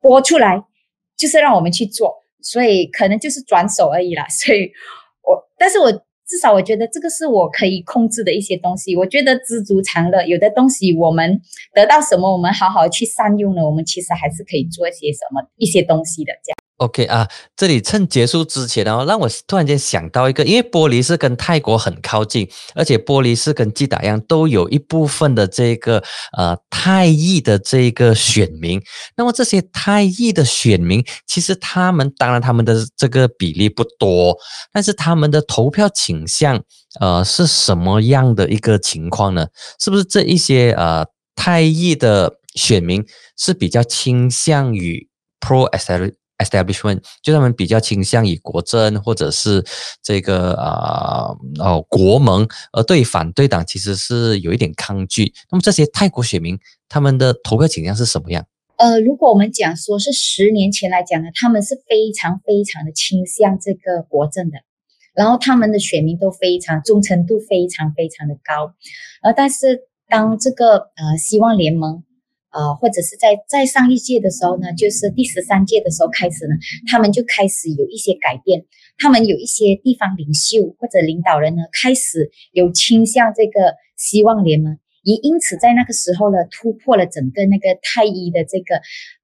[0.06, 0.64] 播出来，
[1.18, 4.24] 就是让我们去做，所以可能就是转手而已啦。
[4.30, 4.70] 所以
[5.24, 5.92] 我，但是我
[6.28, 8.96] 至少我觉得这个是我可以控制的一些东西。
[8.96, 11.42] 我觉得知足常乐，有的东西我们
[11.74, 16.32] 得到什么，我们好好去善用了，我们其实还是可以做一些什么一些东西的。
[16.44, 26.04] 这样，OK 啊，这里趁结束之前哦，让我突然间想到一个，因为玻璃是跟泰国很靠近，而且玻璃是跟基达一样，都有一部分的这个
[26.38, 28.82] 呃泰裔的这个选民。
[29.16, 34.38] 那么这些泰裔的选民，其实他们当然他们的这个比例不多，
[34.74, 36.62] 但是他们的投票倾向
[37.00, 39.48] 呃是什么样的一个情况呢？
[39.80, 41.06] 是不是这一些呃
[41.36, 43.02] 泰裔的选民
[43.38, 45.08] 是比较倾向于
[45.40, 46.12] pro SL？
[46.40, 49.64] establishment，就他们比较倾向于国政或者是
[50.02, 55.34] 这个啊哦国盟，而对反对党其实是有一点抗拒。
[55.52, 56.58] 那么这些泰国选民
[56.88, 58.46] 他们的投票倾向是什么样？
[58.78, 64.58] 呃，如果我们讲说是十年前来讲呢，他们是非常非常的倾向这个国政的，
[65.14, 68.74] 然后他们的选民都非常忠诚度非常非常的高，
[69.22, 72.04] 呃，但是当这个呃希望联盟。
[72.56, 76.56] 呃，或者是在在上一届的时候呢，就是第十三届的时候开始呢，
[76.90, 78.64] 他们就开始有一些改变，
[78.98, 88.78] 他们有一些地方领袖或者领导人呢，开始有倾向这个希望联盟，也因此在那个时候呢，突破了整个那个太医的这个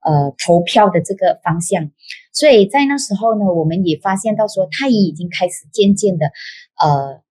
[0.04, 1.90] 呃投票的这个方向，
[2.34, 6.26] 所以在那时候呢，我们也发现到说，太医已经开始渐渐的
[6.84, 7.22] 呃。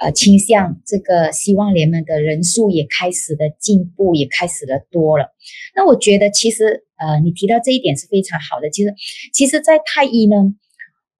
[0.00, 5.34] 呃，倾向这个希望联盟的人数也开始的进步，也开始的多了。
[5.74, 8.70] 那我觉得其实呃，你提到这一点是非常好的。
[8.70, 8.94] 其实，
[9.32, 10.36] 其实，在太医呢，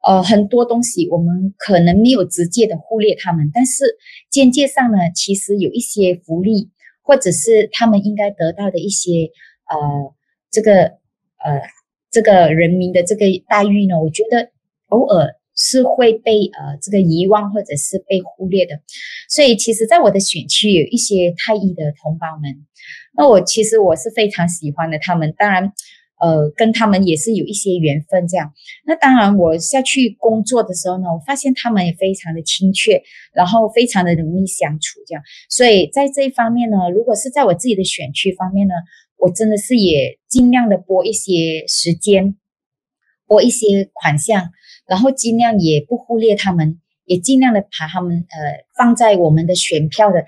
[0.06, 3.84] 呃，很多东西我们可能没有直接的忽略他们，但是
[4.30, 6.70] 间接上呢，其实有一些福利，
[7.02, 9.30] 或者是他们应该得到的一些
[9.68, 10.14] 呃，
[10.52, 10.84] 这个
[11.44, 11.62] 呃，
[12.12, 14.52] 这个人民的这个待遇呢，我觉得
[14.86, 15.34] 偶尔。
[15.60, 18.80] 是会被呃这个遗忘或者是被忽略的，
[19.28, 22.64] 所以其实，在我的选区有一些太医的同胞们，
[23.16, 25.72] 那我其实我是非常喜欢的他们，当然，
[26.20, 28.52] 呃，跟他们也是有一些缘分这样。
[28.86, 33.02] 那当然，我下去工作的时候呢，我发现他们也非常的亲切，
[33.34, 35.22] 然后非常的容易相处这样。
[35.50, 38.74] 所以在这一方面呢，如果是在我自己的选区方面呢，
[39.16, 42.36] 我真的是也尽量的拨一些时间，
[43.26, 44.52] 拨一些款项。
[44.88, 50.24] 然后尽量也不忽略他们，也尽量的把他们呃放在我们的选票的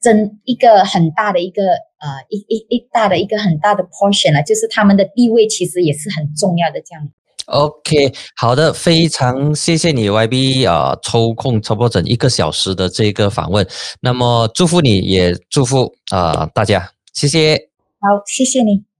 [0.00, 7.08] 真一个很大的一个呃一一一大的一个很大的 portion 了，就是他们的地位其实也是很重要的这样。
[7.46, 13.64] OK，好的，非常谢谢你 YB 啊，抽空抽不多整一个小时的这个访问。
[14.00, 17.56] 那么祝福你也祝福啊大家，谢谢。
[18.00, 18.95] 好，谢谢你。